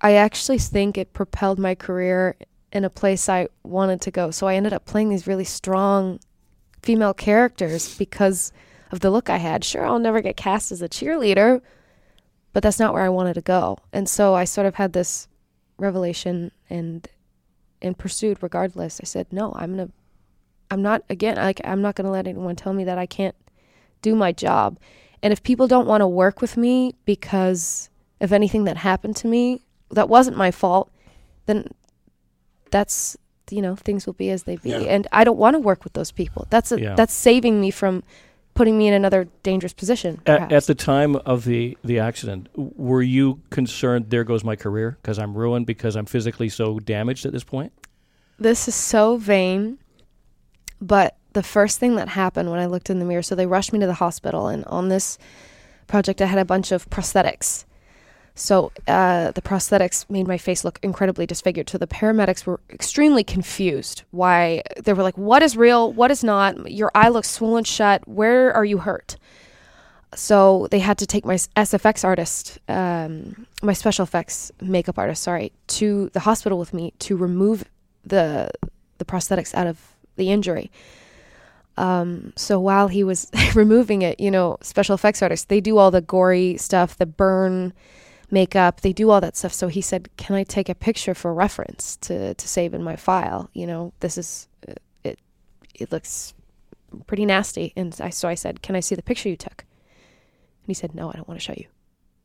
I 0.00 0.14
actually 0.14 0.58
think 0.58 0.96
it 0.96 1.12
propelled 1.12 1.58
my 1.58 1.74
career 1.74 2.36
in 2.72 2.84
a 2.84 2.90
place 2.90 3.28
I 3.28 3.48
wanted 3.62 4.00
to 4.02 4.10
go. 4.10 4.30
So 4.30 4.46
I 4.46 4.54
ended 4.54 4.72
up 4.72 4.86
playing 4.86 5.08
these 5.10 5.26
really 5.26 5.44
strong 5.44 6.20
female 6.82 7.14
characters 7.14 7.96
because 7.98 8.52
of 8.90 9.00
the 9.00 9.10
look 9.10 9.28
I 9.28 9.36
had. 9.36 9.64
Sure, 9.64 9.84
I'll 9.84 9.98
never 9.98 10.20
get 10.20 10.36
cast 10.36 10.72
as 10.72 10.82
a 10.82 10.88
cheerleader, 10.88 11.60
but 12.52 12.62
that's 12.62 12.78
not 12.78 12.94
where 12.94 13.02
I 13.02 13.08
wanted 13.08 13.34
to 13.34 13.42
go. 13.42 13.78
And 13.92 14.08
so 14.08 14.34
I 14.34 14.44
sort 14.44 14.66
of 14.66 14.76
had 14.76 14.92
this 14.92 15.28
revelation 15.78 16.52
and 16.68 17.06
and 17.82 17.96
pursued 17.96 18.42
regardless. 18.42 19.00
I 19.00 19.04
said, 19.04 19.32
"No, 19.32 19.52
I'm 19.56 19.76
going 19.76 19.88
to 19.88 19.92
I'm 20.70 20.82
not 20.82 21.02
again, 21.10 21.36
like 21.36 21.60
I'm 21.64 21.82
not 21.82 21.94
going 21.94 22.04
to 22.04 22.10
let 22.10 22.26
anyone 22.26 22.56
tell 22.56 22.72
me 22.72 22.84
that 22.84 22.98
I 22.98 23.06
can't 23.06 23.34
do 24.02 24.14
my 24.14 24.32
job. 24.32 24.78
And 25.22 25.32
if 25.32 25.42
people 25.42 25.66
don't 25.66 25.86
want 25.86 26.00
to 26.00 26.08
work 26.08 26.40
with 26.40 26.56
me 26.56 26.94
because 27.04 27.90
of 28.20 28.32
anything 28.32 28.64
that 28.64 28.78
happened 28.78 29.16
to 29.16 29.26
me 29.26 29.62
that 29.90 30.08
wasn't 30.08 30.36
my 30.36 30.50
fault, 30.50 30.90
then 31.46 31.66
that's 32.70 33.16
you 33.50 33.60
know 33.60 33.74
things 33.74 34.06
will 34.06 34.12
be 34.12 34.30
as 34.30 34.44
they 34.44 34.54
be 34.56 34.70
Yeah. 34.70 34.78
and 34.78 35.08
i 35.10 35.24
don't 35.24 35.36
want 35.36 35.54
to 35.54 35.58
work 35.58 35.82
with 35.82 35.92
those 35.94 36.12
people 36.12 36.46
that's 36.50 36.70
a, 36.70 36.80
Yeah. 36.80 36.94
that's 36.94 37.12
saving 37.12 37.60
me 37.60 37.72
from 37.72 38.04
putting 38.54 38.78
me 38.78 38.86
in 38.86 38.94
another 38.94 39.26
dangerous 39.42 39.72
position 39.72 40.20
At, 40.24 40.52
at 40.52 40.64
the 40.66 40.74
time 40.76 41.16
of 41.16 41.44
the 41.44 41.76
the 41.82 41.98
accident, 41.98 42.48
were 42.54 43.02
you 43.02 43.40
concerned? 43.50 44.10
There 44.10 44.22
goes 44.22 44.44
my 44.44 44.54
career 44.54 44.98
because 45.02 45.18
I'm 45.18 45.36
ruined 45.36 45.66
because 45.66 45.96
I'm 45.96 46.06
physically 46.06 46.48
so 46.48 46.78
damaged 46.78 47.26
at 47.26 47.32
this 47.32 47.42
point. 47.44 47.72
this 48.38 48.68
is 48.68 48.74
so 48.76 49.16
vain 49.16 49.78
but 50.80 51.16
the 51.32 51.42
first 51.42 51.78
thing 51.80 51.96
that 51.96 52.08
happened 52.08 52.50
when 52.50 52.60
i 52.60 52.66
looked 52.66 52.88
in 52.90 52.98
the 53.00 53.04
mirror 53.04 53.22
so 53.22 53.34
they 53.34 53.46
rushed 53.46 53.72
me 53.72 53.78
to 53.80 53.86
the 53.86 53.94
hospital 53.94 54.46
and 54.48 54.64
on 54.66 54.88
this 54.88 55.18
project 55.88 56.20
i 56.22 56.26
had 56.26 56.38
a 56.38 56.44
bunch 56.44 56.70
of 56.72 56.88
prosthetics 56.90 57.64
so 58.34 58.72
uh, 58.88 59.32
the 59.32 59.42
prosthetics 59.42 60.08
made 60.08 60.26
my 60.26 60.38
face 60.38 60.64
look 60.64 60.78
incredibly 60.82 61.26
disfigured. 61.26 61.68
So 61.68 61.78
the 61.78 61.86
paramedics 61.86 62.46
were 62.46 62.60
extremely 62.70 63.24
confused 63.24 64.02
why 64.10 64.62
they 64.82 64.92
were 64.92 65.02
like 65.02 65.18
what 65.18 65.42
is 65.42 65.56
real? 65.56 65.92
What 65.92 66.10
is 66.10 66.24
not? 66.24 66.70
Your 66.70 66.90
eye 66.94 67.08
looks 67.08 67.28
swollen 67.30 67.64
shut. 67.64 68.06
Where 68.08 68.52
are 68.54 68.64
you 68.64 68.78
hurt? 68.78 69.16
So 70.14 70.66
they 70.70 70.80
had 70.80 70.98
to 70.98 71.06
take 71.06 71.24
my 71.24 71.34
SFX 71.34 72.04
artist, 72.04 72.58
um, 72.68 73.46
my 73.62 73.72
special 73.72 74.02
effects 74.02 74.50
makeup 74.60 74.98
artist, 74.98 75.22
sorry, 75.22 75.52
to 75.68 76.10
the 76.12 76.20
hospital 76.20 76.58
with 76.58 76.74
me 76.74 76.92
to 77.00 77.16
remove 77.16 77.64
the 78.04 78.50
the 78.98 79.04
prosthetics 79.04 79.54
out 79.54 79.66
of 79.66 79.78
the 80.16 80.30
injury. 80.30 80.70
Um, 81.76 82.32
so 82.36 82.58
while 82.58 82.88
he 82.88 83.04
was 83.04 83.30
removing 83.54 84.02
it, 84.02 84.18
you 84.18 84.30
know, 84.30 84.58
special 84.62 84.94
effects 84.94 85.22
artists 85.22 85.46
they 85.46 85.60
do 85.60 85.78
all 85.78 85.90
the 85.90 86.00
gory 86.00 86.56
stuff, 86.56 86.98
the 86.98 87.06
burn 87.06 87.72
makeup, 88.32 88.80
they 88.80 88.92
do 88.92 89.10
all 89.10 89.20
that 89.20 89.36
stuff. 89.36 89.52
So 89.52 89.68
he 89.68 89.80
said, 89.80 90.08
"Can 90.16 90.36
I 90.36 90.44
take 90.44 90.68
a 90.68 90.74
picture 90.74 91.14
for 91.14 91.32
reference 91.34 91.96
to 91.98 92.34
to 92.34 92.48
save 92.48 92.74
in 92.74 92.82
my 92.82 92.96
file? 92.96 93.50
You 93.52 93.66
know, 93.66 93.92
this 94.00 94.18
is 94.18 94.48
uh, 94.68 94.74
it. 95.04 95.18
It 95.74 95.92
looks 95.92 96.34
pretty 97.06 97.26
nasty." 97.26 97.72
And 97.76 97.96
I 98.00 98.10
so 98.10 98.28
I 98.28 98.34
said, 98.34 98.62
"Can 98.62 98.76
I 98.76 98.80
see 98.80 98.94
the 98.94 99.02
picture 99.02 99.28
you 99.28 99.36
took?" 99.36 99.64
And 100.62 100.68
he 100.68 100.74
said, 100.74 100.94
No, 100.94 101.08
I 101.08 101.12
don't 101.14 101.28
want 101.28 101.40
to 101.40 101.44
show 101.44 101.54
you. 101.56 101.66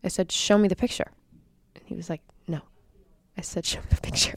I 0.04 0.10
said, 0.10 0.32
Show 0.32 0.58
me 0.58 0.68
the 0.68 0.76
picture. 0.76 1.12
And 1.76 1.84
he 1.86 1.96
was 1.96 2.10
like, 2.10 2.22
No. 2.48 2.62
I 3.38 3.42
said, 3.42 3.66
Show 3.66 3.80
me 3.80 3.88
the 3.90 4.02
picture. 4.02 4.36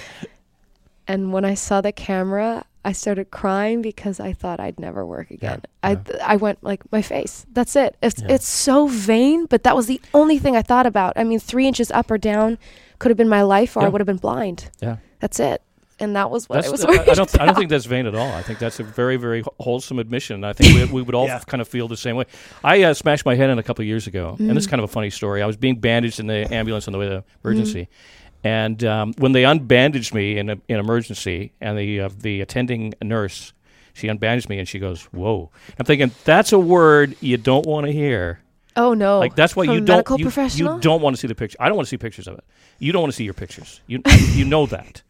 and 1.06 1.32
when 1.32 1.44
I 1.44 1.54
saw 1.54 1.80
the 1.80 1.92
camera, 1.92 2.64
I 2.84 2.92
started 2.92 3.30
crying 3.30 3.82
because 3.82 4.20
I 4.20 4.32
thought 4.32 4.58
I'd 4.60 4.80
never 4.80 5.04
work 5.04 5.30
again. 5.30 5.62
I 5.82 5.92
yeah. 5.92 5.98
I 6.24 6.36
went 6.36 6.62
like 6.64 6.80
my 6.90 7.02
face. 7.02 7.44
That's 7.52 7.76
it. 7.76 7.96
It's 8.02 8.20
Yeah. 8.22 8.32
it's 8.34 8.48
so 8.48 8.86
vain, 8.86 9.46
but 9.46 9.64
that 9.64 9.76
was 9.76 9.86
the 9.86 10.00
only 10.14 10.38
thing 10.38 10.56
I 10.56 10.62
thought 10.62 10.86
about. 10.86 11.12
I 11.16 11.24
mean, 11.24 11.38
three 11.40 11.66
inches 11.66 11.90
up 11.90 12.10
or 12.10 12.16
down 12.18 12.56
could 12.98 13.10
have 13.10 13.18
been 13.18 13.28
my 13.28 13.42
life, 13.42 13.76
or 13.76 13.82
I 13.82 13.88
would 13.88 14.00
have 14.00 14.06
been 14.06 14.16
blind. 14.16 14.70
Yeah. 14.80 14.96
That's 15.20 15.38
it. 15.40 15.60
And 16.02 16.16
that 16.16 16.30
was 16.30 16.48
what 16.48 16.56
That's, 16.56 16.68
I 16.68 16.70
was 16.70 16.84
I, 16.86 17.10
I 17.10 17.14
don't. 17.14 17.40
I 17.42 17.44
don't 17.44 17.54
think 17.54 17.68
that's 17.68 17.84
vain 17.84 18.06
at 18.06 18.14
all. 18.14 18.32
I 18.32 18.40
think 18.40 18.58
that's 18.58 18.80
a 18.80 18.82
very, 18.82 19.16
very 19.18 19.44
wholesome 19.60 19.98
admission. 19.98 20.44
I 20.44 20.54
think 20.54 20.74
we, 20.74 20.84
we 20.96 21.02
would 21.02 21.14
all 21.14 21.26
Yeah. 21.32 21.40
kind 21.46 21.60
of 21.60 21.68
feel 21.68 21.88
the 21.88 21.96
same 21.98 22.16
way. 22.16 22.24
I 22.64 22.82
uh, 22.84 22.94
smashed 22.94 23.26
my 23.26 23.34
head 23.34 23.50
in 23.50 23.58
a 23.58 23.62
couple 23.62 23.82
of 23.82 23.86
years 23.86 24.06
ago, 24.06 24.34
and 24.38 24.48
this 24.56 24.62
is 24.64 24.66
Mm. 24.66 24.70
kind 24.70 24.80
of 24.82 24.88
a 24.88 24.92
funny 24.92 25.10
story. 25.10 25.42
I 25.42 25.46
was 25.46 25.58
being 25.58 25.76
bandaged 25.78 26.18
in 26.18 26.26
the 26.26 26.50
ambulance 26.54 26.88
on 26.88 26.92
the 26.92 26.98
way 26.98 27.10
to 27.10 27.22
emergency, 27.44 27.88
and 28.42 28.82
um, 28.84 29.12
when 29.18 29.32
they 29.32 29.42
unbandaged 29.42 30.14
me 30.14 30.38
in 30.38 30.50
a, 30.50 30.56
in 30.68 30.78
emergency, 30.78 31.52
and 31.60 31.78
the 31.78 32.00
uh, 32.00 32.08
the 32.18 32.40
attending 32.40 32.94
nurse 33.02 33.52
She 33.92 34.06
unbandaged 34.08 34.48
me 34.48 34.58
and 34.58 34.68
she 34.68 34.78
goes, 34.78 35.02
"Whoa!" 35.12 35.50
I'm 35.78 35.84
thinking 35.84 36.10
that's 36.24 36.52
a 36.52 36.58
word 36.58 37.16
you 37.20 37.36
don't 37.36 37.66
want 37.66 37.86
to 37.86 37.92
hear. 37.92 38.40
Oh 38.76 38.94
no! 38.94 39.18
Like 39.18 39.34
that's 39.34 39.54
why 39.56 39.66
From 39.66 39.74
you 39.74 39.80
don't 39.80 40.08
you, 40.18 40.30
you 40.54 40.78
don't 40.80 41.02
want 41.02 41.16
to 41.16 41.20
see 41.20 41.26
the 41.28 41.34
picture. 41.34 41.56
I 41.60 41.68
don't 41.68 41.76
want 41.76 41.86
to 41.86 41.90
see 41.90 41.98
pictures 41.98 42.28
of 42.28 42.38
it. 42.38 42.44
You 42.78 42.92
don't 42.92 43.02
want 43.02 43.12
to 43.12 43.16
see 43.16 43.24
your 43.24 43.34
pictures. 43.34 43.80
You 43.86 44.00
you 44.32 44.44
know 44.44 44.66
that. 44.66 45.02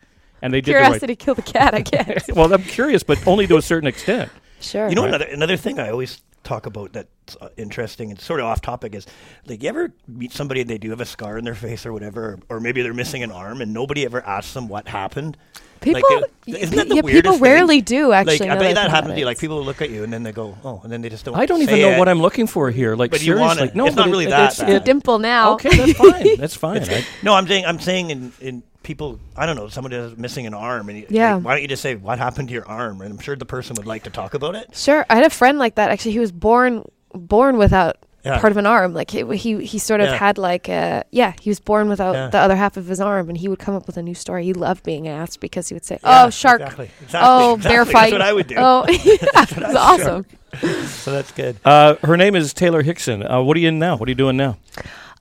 And 0.42 0.52
they 0.54 0.60
did 0.62 0.74
that. 0.74 0.84
Curiosity 0.84 1.16
killed 1.16 1.36
the 1.38 1.42
cat. 1.42 1.74
I 1.74 1.82
the 1.82 1.90
guess. 1.90 2.28
well, 2.34 2.52
I'm 2.52 2.62
curious, 2.62 3.02
but 3.02 3.24
only 3.26 3.46
to 3.46 3.58
a 3.58 3.62
certain 3.62 3.86
extent. 3.86 4.32
sure. 4.60 4.88
You 4.88 4.94
know, 4.94 5.02
Right. 5.02 5.08
another 5.14 5.26
another 5.26 5.56
thing 5.58 5.78
I 5.78 5.90
always 5.90 6.22
talk 6.42 6.66
about 6.66 6.92
that's 6.92 7.36
uh, 7.40 7.48
interesting 7.56 8.10
and 8.10 8.20
sort 8.20 8.40
of 8.40 8.46
off 8.46 8.60
topic 8.60 8.94
is 8.94 9.06
like 9.46 9.62
you 9.62 9.68
ever 9.68 9.92
meet 10.08 10.32
somebody 10.32 10.60
and 10.62 10.70
they 10.70 10.78
do 10.78 10.90
have 10.90 11.00
a 11.00 11.04
scar 11.06 11.36
in 11.38 11.44
their 11.44 11.54
face 11.54 11.84
or 11.86 11.92
whatever, 11.92 12.38
or, 12.48 12.56
or 12.56 12.60
maybe 12.60 12.82
they're 12.82 12.94
missing 12.94 13.22
an 13.22 13.30
arm 13.30 13.60
and 13.60 13.72
nobody 13.72 14.04
ever 14.04 14.24
asks 14.26 14.54
them 14.54 14.68
what 14.68 14.88
happened. 14.88 15.36
people, 15.80 16.02
like, 16.20 16.24
isn't 16.46 16.76
that 16.76 16.88
the 16.88 16.96
yeah, 16.96 17.00
weirdest 17.02 17.22
people 17.24 17.32
thing? 17.34 17.42
rarely 17.42 17.80
do 17.80 18.12
actually. 18.12 18.38
like 18.40 18.50
I 18.50 18.54
bet 18.58 18.74
that 18.74 18.82
think 18.82 18.90
happens 18.94 19.14
to 19.14 19.20
you. 19.20 19.26
Like 19.26 19.38
people 19.38 19.62
look 19.64 19.80
at 19.80 19.90
you 19.90 20.02
and 20.04 20.12
then 20.12 20.22
they 20.22 20.32
go, 20.32 20.56
oh, 20.64 20.80
and 20.82 20.90
then 20.92 21.02
they 21.02 21.08
just 21.08 21.24
don't. 21.24 21.34
I 21.36 21.46
don't 21.46 21.62
even 21.62 21.78
know 21.80 21.90
it. 21.92 21.98
what 21.98 22.08
I'm 22.08 22.20
looking 22.20 22.46
for 22.46 22.70
here. 22.70 22.96
Like 22.96 23.10
But 23.10 23.20
you 23.20 23.26
seriously, 23.32 23.46
wanna- 23.46 23.60
like, 23.62 23.74
no, 23.74 23.86
it's 23.86 23.96
not 23.96 24.08
really 24.08 24.24
it- 24.26 24.30
that 24.30 24.52
it's- 24.52 24.58
bad. 24.60 24.68
the 24.68 24.76
it- 24.76 24.84
dimple 24.84 25.18
now. 25.18 25.52
okay, 25.54 25.76
that's 25.76 25.92
fine. 25.92 26.36
That's 26.36 26.56
fine. 26.56 26.82
I, 26.84 27.04
No, 27.22 27.34
I'm 27.34 27.46
saying 27.46 27.64
I'm 27.66 27.80
saying 27.80 28.10
in, 28.10 28.32
in 28.40 28.62
people. 28.82 29.18
I 29.36 29.46
don't 29.46 29.56
know. 29.56 29.68
Somebody 29.68 29.96
is 29.96 30.16
missing 30.16 30.46
an 30.46 30.54
arm, 30.54 30.88
and 30.88 30.98
you, 30.98 31.06
Yeah. 31.10 31.34
like, 31.34 31.44
why 31.44 31.52
don't 31.54 31.62
you 31.62 31.68
just 31.68 31.82
say 31.82 31.94
what 31.96 32.18
happened 32.18 32.48
to 32.48 32.54
your 32.54 32.66
arm? 32.68 33.00
And 33.00 33.12
I'm 33.12 33.18
sure 33.20 33.36
the 33.36 33.44
person 33.44 33.76
would 33.76 33.86
like 33.86 34.04
to 34.04 34.10
talk 34.10 34.34
about 34.34 34.54
it. 34.54 34.68
Sure, 34.76 35.04
I 35.10 35.14
had 35.16 35.24
a 35.24 35.30
friend 35.30 35.58
like 35.58 35.74
that. 35.76 35.90
Actually, 35.90 36.12
he 36.12 36.18
was 36.20 36.32
born 36.32 36.84
born 37.12 37.56
without 37.58 37.96
Yeah. 38.24 38.38
part 38.38 38.52
of 38.52 38.56
an 38.58 38.66
arm. 38.66 38.92
Like 38.94 39.10
he 39.10 39.24
he, 39.36 39.64
he 39.64 39.78
sort 39.78 40.00
of 40.00 40.08
Yeah. 40.08 40.16
had 40.16 40.38
like 40.38 40.68
a 40.68 41.04
yeah. 41.10 41.32
He 41.40 41.50
was 41.50 41.58
born 41.60 41.88
without 41.88 42.14
Yeah. 42.14 42.28
the 42.28 42.38
other 42.38 42.54
half 42.56 42.76
of 42.76 42.86
his 42.86 43.00
arm, 43.00 43.28
and 43.28 43.36
he 43.38 43.48
would 43.48 43.58
come 43.58 43.74
up 43.74 43.86
with 43.86 43.96
a 43.96 44.02
new 44.02 44.14
story. 44.14 44.44
He 44.44 44.52
loved 44.52 44.82
being 44.84 45.08
asked 45.08 45.40
because 45.40 45.68
he 45.68 45.74
would 45.74 45.84
say, 45.84 45.98
Yeah, 46.04 46.24
"Oh, 46.26 46.30
shark." 46.30 46.60
Exactly. 46.60 46.90
exactly 47.02 47.28
Oh, 47.30 47.54
exactly. 47.54 47.68
bear 47.76 47.84
That's 47.84 47.92
fight. 47.92 48.12
what 48.12 48.22
I 48.22 48.32
would 48.32 48.46
do. 48.46 48.54
Oh, 48.58 48.84
yeah, 48.88 48.96
it 49.14 49.56
was 49.66 49.74
awesome. 49.76 50.26
So 50.86 51.12
that's 51.12 51.30
good. 51.30 51.56
uh, 51.64 51.94
her 52.02 52.16
name 52.16 52.34
is 52.34 52.52
Taylor 52.52 52.82
Hickson. 52.82 53.24
Uh, 53.24 53.40
what 53.40 53.56
are 53.56 53.60
you 53.60 53.68
in 53.68 53.78
now? 53.78 53.96
What 53.96 54.08
are 54.08 54.10
you 54.10 54.16
doing 54.16 54.36
now? 54.36 54.56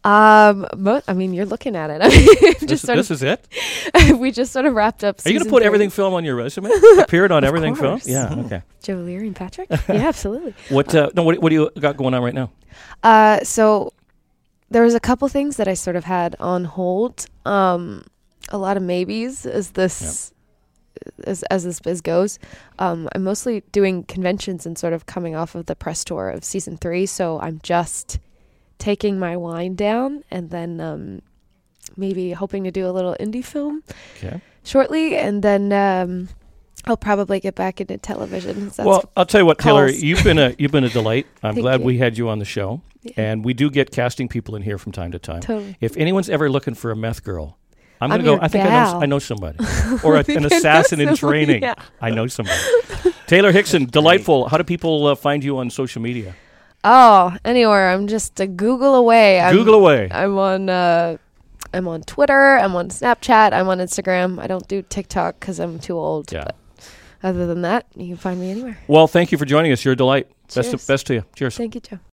Um, 0.03 0.65
mo- 0.77 1.01
I 1.07 1.13
mean, 1.13 1.33
you're 1.33 1.45
looking 1.45 1.75
at 1.75 1.89
it. 1.89 2.01
I 2.03 2.07
mean, 2.07 2.53
This, 2.59 2.69
just 2.69 2.85
sort 2.85 2.97
this 2.97 3.09
of, 3.11 3.15
is 3.15 3.23
it. 3.23 4.17
we 4.17 4.31
just 4.31 4.53
sort 4.53 4.65
of 4.65 4.73
wrapped 4.73 5.03
up. 5.03 5.19
Are 5.25 5.29
you 5.29 5.35
going 5.37 5.43
to 5.45 5.49
put 5.49 5.59
three. 5.59 5.67
everything 5.67 5.89
film 5.89 6.13
on 6.13 6.23
your 6.23 6.35
resume? 6.35 6.69
Appeared 6.99 7.31
on 7.31 7.43
everything 7.43 7.75
film? 7.75 7.99
course. 7.99 8.07
Yeah. 8.07 8.33
Okay. 8.33 8.61
Joe 8.81 8.95
Leary 8.95 9.27
and 9.27 9.35
Patrick? 9.35 9.67
yeah, 9.69 10.07
absolutely. 10.07 10.53
What? 10.69 10.93
Uh, 10.95 11.09
no. 11.15 11.23
What, 11.23 11.39
what 11.39 11.49
do 11.49 11.55
you 11.55 11.69
got 11.79 11.97
going 11.97 12.13
on 12.13 12.23
right 12.23 12.33
now? 12.33 12.49
Uh, 13.03 13.43
so 13.43 13.91
there 14.69 14.83
was 14.83 14.93
a 14.95 14.99
couple 14.99 15.27
things 15.27 15.57
that 15.57 15.67
I 15.67 15.73
sort 15.73 15.95
of 15.95 16.05
had 16.05 16.35
on 16.39 16.63
hold. 16.63 17.25
Um, 17.45 18.05
a 18.49 18.57
lot 18.57 18.77
of 18.77 18.83
maybes 18.83 19.45
as 19.45 19.71
this 19.71 20.33
as 21.25 21.43
as 21.43 21.63
this 21.65 21.79
biz 21.79 22.01
goes. 22.01 22.39
Um, 22.79 23.09
I'm 23.13 23.23
mostly 23.23 23.63
doing 23.71 24.03
conventions 24.03 24.65
and 24.65 24.77
sort 24.77 24.93
of 24.93 25.05
coming 25.05 25.35
off 25.35 25.55
of 25.55 25.65
the 25.65 25.75
press 25.75 26.03
tour 26.03 26.29
of 26.29 26.43
season 26.43 26.77
three, 26.77 27.05
so 27.05 27.39
I'm 27.39 27.59
just 27.63 28.19
taking 28.79 29.19
my 29.19 29.37
wine 29.37 29.75
down 29.75 30.23
and 30.31 30.49
then 30.49 30.79
um, 30.81 31.21
maybe 31.95 32.31
hoping 32.31 32.63
to 32.63 32.71
do 32.71 32.87
a 32.87 32.91
little 32.91 33.15
indie 33.19 33.43
film 33.45 33.83
Okay. 34.17 34.41
shortly, 34.63 35.15
and 35.17 35.43
then 35.43 35.71
um, 35.73 36.29
I'll 36.85 36.97
probably 36.97 37.39
get 37.39 37.55
back 37.55 37.79
into 37.81 37.97
television. 37.97 38.65
That's 38.65 38.79
well, 38.79 39.09
I'll 39.15 39.25
tell 39.25 39.41
you 39.41 39.45
what, 39.45 39.59
Taylor. 39.59 39.89
You've 39.89 40.23
been 40.23 40.39
a 40.39 40.55
you've 40.59 40.71
been 40.71 40.85
a 40.85 40.89
delight. 40.89 41.27
I'm 41.43 41.55
glad 41.55 41.81
you. 41.81 41.85
we 41.85 41.97
had 41.97 42.17
you 42.17 42.29
on 42.29 42.39
the 42.39 42.45
show, 42.45 42.81
yeah, 43.03 43.11
and 43.17 43.43
we 43.45 43.53
do 43.53 43.69
get 43.69 43.91
casting 43.91 44.27
people 44.29 44.55
in 44.55 44.61
here 44.61 44.77
from 44.77 44.91
time 44.93 45.11
to 45.11 45.19
time. 45.19 45.41
totally. 45.41 45.75
If 45.81 45.95
anyone's 45.97 46.29
ever 46.29 46.49
looking 46.49 46.73
for 46.73 46.89
a 46.91 46.95
meth 46.95 47.23
girl, 47.23 47.57
I'm 48.01 48.11
I'm 48.11 48.21
gonna 48.23 48.37
go. 48.37 48.43
I 48.43 48.47
think 48.47 48.65
I 48.65 48.69
know. 48.69 48.99
I 49.01 49.05
know 49.07 49.19
somebody, 49.19 49.57
or 50.03 50.15
a, 50.15 50.23
an 50.29 50.45
assassin 50.45 51.01
in 51.01 51.15
training. 51.15 51.63
yeah. 51.63 51.75
I 51.99 52.11
know 52.11 52.27
somebody. 52.27 52.57
Taylor 53.27 53.51
Hickson, 53.51 53.85
delightful. 53.85 54.47
How 54.47 54.57
do 54.57 54.63
people 54.63 55.05
uh, 55.07 55.15
find 55.15 55.43
you 55.43 55.57
on 55.57 55.69
social 55.69 56.01
media? 56.01 56.33
Oh, 56.83 57.35
anywhere. 57.43 57.89
I'm 57.89 58.07
just 58.07 58.39
a 58.39 58.47
Google 58.47 58.95
away. 58.95 59.39
I'm, 59.39 59.53
Google 59.53 59.75
away. 59.75 60.09
I'm 60.11 60.37
on. 60.37 60.69
Uh, 60.69 61.17
I'm 61.73 61.87
on 61.87 62.01
Twitter. 62.03 62.57
I'm 62.57 62.75
on 62.75 62.89
Snapchat. 62.89 63.53
I'm 63.53 63.67
on 63.67 63.79
Instagram. 63.79 64.39
I 64.39 64.47
don't 64.47 64.67
do 64.67 64.81
TikTok 64.81 65.39
because 65.39 65.59
I'm 65.59 65.79
too 65.79 65.97
old. 65.97 66.31
Yeah. 66.31 66.45
But 66.45 66.55
other 67.21 67.45
than 67.45 67.61
that, 67.61 67.85
you 67.95 68.07
can 68.07 68.17
find 68.17 68.39
me 68.39 68.49
anywhere. 68.49 68.79
Well, 68.87 69.07
thank 69.07 69.31
you 69.31 69.37
for 69.37 69.45
joining 69.45 69.71
us. 69.71 69.83
You're 69.83 69.93
a 69.93 69.97
delight. 69.97 70.27
Best 70.55 70.71
Cheers. 70.71 70.87
best 70.87 71.07
to 71.07 71.13
you. 71.15 71.25
Cheers. 71.35 71.57
Thank 71.57 71.75
you, 71.75 71.81
Joe. 71.81 71.99